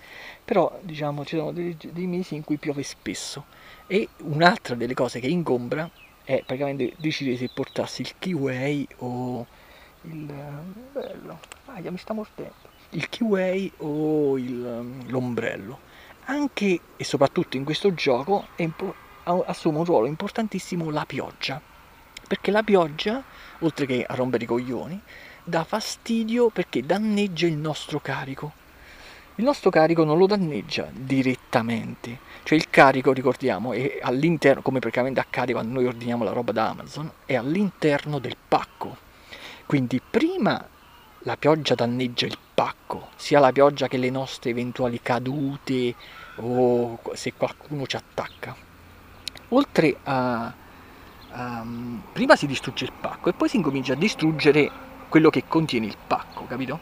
però 0.44 0.79
diciamo 0.83 1.24
ci 1.24 1.37
sono 1.37 1.53
dei, 1.53 1.76
dei 1.92 2.07
mesi 2.07 2.35
in 2.35 2.44
cui 2.44 2.57
piove 2.57 2.83
spesso. 2.83 3.44
E 3.87 4.09
un'altra 4.18 4.74
delle 4.74 4.94
cose 4.94 5.20
che 5.20 5.26
ingombra 5.26 5.88
è 6.24 6.42
praticamente 6.44 6.94
decidere 6.98 7.37
se 7.37 7.50
portarsi 7.53 8.03
il 8.03 8.14
kiwi 8.18 8.87
o 8.98 9.46
il 10.03 10.33
bello 10.92 11.38
ah, 11.66 11.90
mi 11.90 11.98
sta 11.98 12.12
mordendo. 12.12 12.68
Il 12.90 13.09
kiwi 13.09 13.72
o 13.79 14.38
il, 14.38 15.07
l'ombrello. 15.07 15.88
Anche 16.26 16.81
e 16.96 17.05
soprattutto 17.05 17.57
in 17.57 17.64
questo 17.64 17.92
gioco 17.94 18.48
impo- 18.57 18.94
assume 19.24 19.79
un 19.79 19.85
ruolo 19.85 20.07
importantissimo 20.07 20.90
la 20.90 21.05
pioggia. 21.05 21.61
Perché 22.26 22.50
la 22.50 22.62
pioggia 22.62 23.22
oltre 23.61 23.87
che 23.87 24.05
a 24.07 24.14
rompere 24.14 24.44
i 24.44 24.46
coglioni 24.46 25.00
dà 25.42 25.64
fastidio 25.64 26.50
perché 26.50 26.85
danneggia 26.85 27.46
il 27.46 27.57
nostro 27.57 27.98
carico 27.98 28.60
il 29.40 29.46
nostro 29.46 29.70
carico 29.70 30.05
non 30.05 30.18
lo 30.18 30.26
danneggia 30.26 30.88
direttamente 30.92 32.18
cioè 32.42 32.57
il 32.57 32.70
carico 32.70 33.12
ricordiamo 33.12 33.72
è 33.72 33.98
all'interno 34.03 34.62
come 34.62 34.79
praticamente 34.79 35.20
accade 35.20 35.53
quando 35.53 35.72
noi 35.72 35.87
ordiniamo 35.87 36.24
la 36.24 36.33
roba 36.33 36.53
da 36.53 36.68
Amazon 36.68 37.11
è 37.24 37.35
all'interno 37.35 38.18
del 38.18 38.37
pacco 38.48 38.96
quindi 39.66 40.00
prima 40.00 40.64
la 41.24 41.37
pioggia 41.37 41.74
danneggia 41.74 42.26
il 42.26 42.38
pacco, 42.55 43.09
sia 43.16 43.40
la 43.40 43.53
pioggia 43.53 43.88
che 43.88 43.98
le 43.98 44.11
nostre 44.11 44.50
eventuali 44.50 45.00
cadute 45.03 45.94
o 46.37 46.98
se 47.12 47.35
qualcuno 47.35 47.87
ci 47.87 47.96
attacca. 47.96 48.57
Oltre 49.48 49.96
a, 50.05 50.53
a 51.31 51.66
prima 52.12 52.37
si 52.37 52.46
distrugge 52.46 52.85
il 52.85 52.92
pacco 52.98 53.29
e 53.29 53.33
poi 53.33 53.48
si 53.48 53.57
incomincia 53.57 53.92
a 53.92 53.96
distruggere 53.96 54.70
quello 55.09 55.29
che 55.29 55.44
contiene 55.46 55.87
il 55.87 55.96
pacco, 56.07 56.46
capito? 56.46 56.81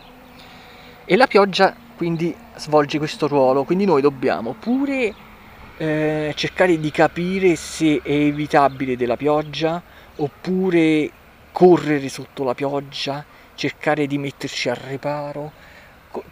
E 1.05 1.16
la 1.16 1.27
pioggia 1.27 1.75
quindi 1.98 2.32
svolge 2.54 2.98
questo 2.98 3.26
ruolo, 3.26 3.64
quindi 3.64 3.84
noi 3.84 4.00
dobbiamo 4.00 4.54
pure 4.54 5.12
eh, 5.76 6.32
cercare 6.37 6.78
di 6.78 6.92
capire 6.92 7.56
se 7.56 8.00
è 8.04 8.12
evitabile 8.12 8.96
della 8.96 9.16
pioggia 9.16 9.82
oppure 10.14 11.11
correre 11.50 12.08
sotto 12.08 12.44
la 12.44 12.54
pioggia, 12.54 13.24
cercare 13.56 14.06
di 14.06 14.16
metterci 14.16 14.68
al 14.68 14.76
riparo. 14.76 15.50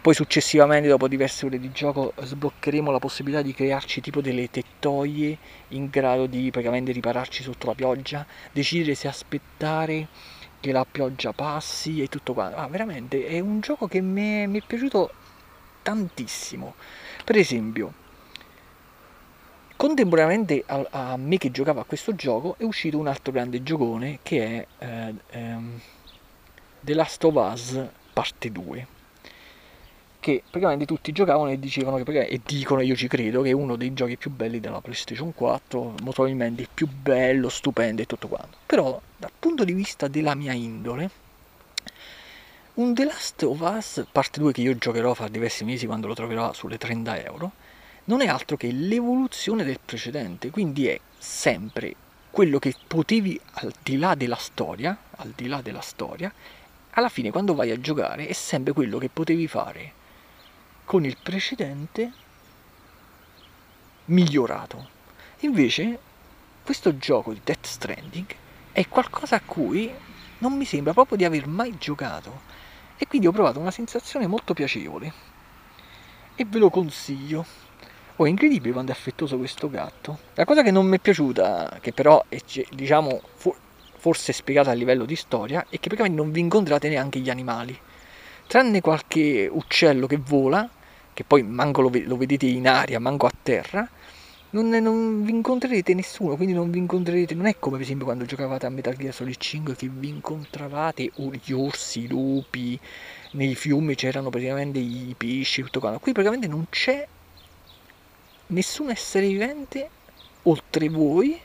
Poi 0.01 0.13
successivamente, 0.13 0.87
dopo 0.87 1.09
diverse 1.09 1.45
ore 1.45 1.59
di 1.59 1.69
gioco, 1.73 2.13
sbloccheremo 2.17 2.89
la 2.89 2.99
possibilità 2.99 3.41
di 3.41 3.53
crearci 3.53 3.99
tipo 3.99 4.21
delle 4.21 4.49
tettoie 4.49 5.37
in 5.69 5.89
grado 5.89 6.27
di 6.27 6.49
praticamente 6.49 6.93
ripararci 6.93 7.43
sotto 7.43 7.67
la 7.67 7.73
pioggia, 7.73 8.25
decidere 8.53 8.95
se 8.95 9.09
aspettare 9.09 10.07
che 10.61 10.71
la 10.71 10.85
pioggia 10.89 11.33
passi 11.33 12.01
e 12.01 12.07
tutto 12.07 12.33
quanto. 12.33 12.55
Ah, 12.55 12.67
veramente 12.69 13.27
è 13.27 13.41
un 13.41 13.59
gioco 13.59 13.87
che 13.87 13.99
mi 13.99 14.43
è, 14.43 14.45
mi 14.45 14.59
è 14.59 14.63
piaciuto 14.65 15.11
tantissimo. 15.87 16.75
Per 17.23 17.37
esempio, 17.37 17.93
Contemporaneamente 19.77 20.63
a, 20.65 20.87
a, 20.89 21.17
me 21.17 21.37
che 21.37 21.51
giocavo 21.51 21.79
a 21.79 21.85
questo 21.85 22.15
gioco 22.15 22.55
è 22.57 22.63
uscito 22.63 22.97
un 22.97 23.05
altro 23.05 23.31
grande 23.31 23.61
giocone 23.61 24.17
che 24.23 24.65
è 24.79 24.83
eh, 24.83 25.13
ehm, 25.29 25.79
The 26.79 26.93
Last 26.95 27.23
of 27.25 27.35
Us 27.35 27.79
parte 28.11 28.51
2 28.51 28.87
che 30.19 30.41
praticamente 30.41 30.85
tutti 30.85 31.11
giocavano 31.11 31.51
e 31.51 31.59
dicevano 31.59 32.03
che, 32.03 32.25
e 32.25 32.41
dicono 32.43 32.81
io 32.81 32.95
ci 32.95 33.07
credo 33.07 33.43
che 33.43 33.49
è 33.49 33.53
uno 33.53 33.75
dei 33.75 33.93
giochi 33.93 34.17
più 34.17 34.31
belli 34.31 34.59
della 34.59 34.81
PlayStation 34.81 35.31
4 35.35 35.79
molto 35.79 36.11
probabilmente 36.11 36.63
il 36.63 36.69
più 36.73 36.87
bello, 36.87 37.47
stupendo 37.47 38.01
e 38.01 38.07
tutto 38.07 38.27
quanto 38.27 38.57
però 38.65 38.99
dal 39.15 39.31
punto 39.37 39.63
di 39.63 39.73
vista 39.73 40.07
della 40.07 40.33
mia 40.33 40.53
indole 40.53 41.26
un 42.77 42.93
The 42.93 43.05
Last 43.05 43.41
of 43.41 43.59
Us 43.61 44.05
parte 44.11 44.39
2 44.39 44.51
che 44.51 44.61
io 44.61 44.77
giocherò 44.77 45.15
fra 45.15 45.27
diversi 45.27 45.63
mesi 45.63 45.87
quando 45.87 46.05
lo 46.05 46.13
troverò 46.13 46.53
sulle 46.53 46.77
30 46.77 47.23
euro 47.23 47.51
non 48.03 48.21
è 48.21 48.27
altro 48.27 48.55
che 48.55 48.71
l'evoluzione 48.71 49.63
del 49.63 49.79
precedente, 49.83 50.51
quindi 50.51 50.87
è 50.87 50.99
sempre 51.17 51.95
quello 52.29 52.59
che 52.59 52.75
potevi 52.85 53.39
al 53.53 53.73
di 53.81 53.97
là 53.97 54.13
della 54.13 54.35
storia, 54.35 54.95
al 55.17 55.33
di 55.35 55.47
là 55.47 55.61
della 55.61 55.81
storia, 55.81 56.31
alla 56.91 57.09
fine 57.09 57.31
quando 57.31 57.55
vai 57.55 57.71
a 57.71 57.81
giocare 57.81 58.27
è 58.27 58.33
sempre 58.33 58.73
quello 58.73 58.99
che 58.99 59.09
potevi 59.09 59.47
fare 59.47 59.93
con 60.85 61.03
il 61.03 61.17
precedente 61.21 62.11
migliorato. 64.05 64.89
Invece 65.39 65.99
questo 66.63 66.95
gioco 66.99 67.33
di 67.33 67.41
Death 67.43 67.65
Stranding 67.65 68.35
è 68.71 68.87
qualcosa 68.87 69.37
a 69.37 69.41
cui 69.41 69.91
non 70.37 70.53
mi 70.53 70.65
sembra 70.65 70.93
proprio 70.93 71.17
di 71.17 71.25
aver 71.25 71.47
mai 71.47 71.75
giocato 71.79 72.56
e 72.97 73.07
quindi 73.07 73.27
ho 73.27 73.31
provato 73.31 73.59
una 73.59 73.71
sensazione 73.71 74.27
molto 74.27 74.53
piacevole 74.53 75.13
e 76.35 76.45
ve 76.45 76.59
lo 76.59 76.69
consiglio. 76.69 77.45
Oh, 78.15 78.25
è 78.25 78.29
incredibile 78.29 78.73
quando 78.73 78.91
è 78.91 78.95
affettuoso 78.95 79.37
questo 79.37 79.69
gatto. 79.69 80.19
La 80.33 80.45
cosa 80.45 80.63
che 80.63 80.71
non 80.71 80.87
mi 80.87 80.97
è 80.97 80.99
piaciuta, 80.99 81.77
che 81.81 81.93
però 81.93 82.25
è 82.29 82.39
diciamo 82.71 83.21
forse 83.97 84.33
spiegata 84.33 84.71
a 84.71 84.73
livello 84.73 85.05
di 85.05 85.15
storia, 85.15 85.61
è 85.69 85.79
che 85.79 85.89
praticamente 85.89 86.19
non 86.19 86.31
vi 86.31 86.39
incontrate 86.39 86.89
neanche 86.89 87.19
gli 87.19 87.29
animali. 87.29 87.77
Tranne 88.47 88.81
qualche 88.81 89.47
uccello 89.51 90.07
che 90.07 90.17
vola, 90.17 90.67
che 91.13 91.23
poi 91.23 91.43
manco 91.43 91.81
lo 91.81 92.17
vedete 92.17 92.45
in 92.45 92.67
aria, 92.67 92.99
manco 92.99 93.25
a 93.25 93.31
terra, 93.43 93.87
non, 94.51 94.69
non, 94.69 95.23
vi 95.23 95.31
incontrerete 95.31 95.93
nessuno, 95.93 96.35
quindi 96.35 96.53
non 96.53 96.71
vi 96.71 96.77
incontrerete, 96.77 97.35
non 97.35 97.47
è 97.47 97.59
come 97.59 97.75
per 97.75 97.85
esempio 97.85 98.05
quando 98.05 98.25
giocavate 98.25 98.65
a 98.65 98.69
Metal 98.69 98.95
Gear 98.95 99.13
Solid 99.13 99.35
5 99.35 99.75
che 99.75 99.89
vi 99.89 100.07
incontravate 100.07 101.11
gli 101.43 101.51
orsi, 101.51 102.03
i 102.03 102.07
lupi, 102.07 102.79
nei 103.31 103.55
fiumi 103.55 103.95
c'erano 103.95 104.29
praticamente 104.29 104.79
i 104.79 105.13
pesci, 105.17 105.63
tutto 105.63 105.79
quanto. 105.79 105.99
Qui 105.99 106.13
praticamente 106.13 106.47
non 106.47 106.67
c'è 106.69 107.05
nessun 108.47 108.89
essere 108.89 109.27
vivente 109.27 109.89
oltre 110.43 110.87
voi 110.87 111.37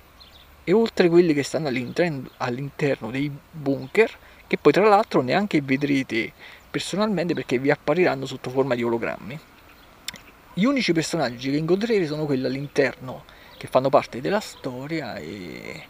e 0.64 0.72
oltre 0.72 1.08
quelli 1.08 1.34
che 1.34 1.42
stanno 1.42 1.68
all'interno, 1.68 2.28
all'interno 2.36 3.10
dei 3.10 3.30
bunker 3.50 4.16
che 4.46 4.58
poi 4.58 4.72
tra 4.72 4.86
l'altro 4.86 5.22
neanche 5.22 5.60
vedrete 5.60 6.32
personalmente 6.70 7.34
perché 7.34 7.58
vi 7.58 7.70
appariranno 7.70 8.26
sotto 8.26 8.50
forma 8.50 8.74
di 8.74 8.82
ologrammi. 8.82 9.40
Gli 10.54 10.64
unici 10.64 10.92
personaggi 10.92 11.50
che 11.50 11.56
incontrerete 11.56 12.06
sono 12.06 12.26
quelli 12.26 12.44
all'interno 12.44 13.24
che 13.56 13.66
fanno 13.66 13.88
parte 13.88 14.20
della 14.20 14.40
storia 14.40 15.16
e 15.16 15.86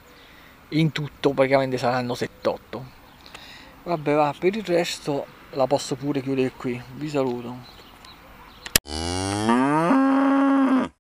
in 0.69 0.93
tutto 0.93 1.33
praticamente 1.33 1.79
saranno 1.79 2.13
7-8. 2.13 2.81
vabbè 3.83 4.15
va 4.15 4.33
per 4.39 4.55
il 4.55 4.65
resto 4.65 5.27
la 5.55 5.67
posso 5.67 5.97
pure 5.97 6.23
chiudere 6.23 6.53
qui 6.53 6.81
vi 6.95 7.09
saluto 7.09 7.57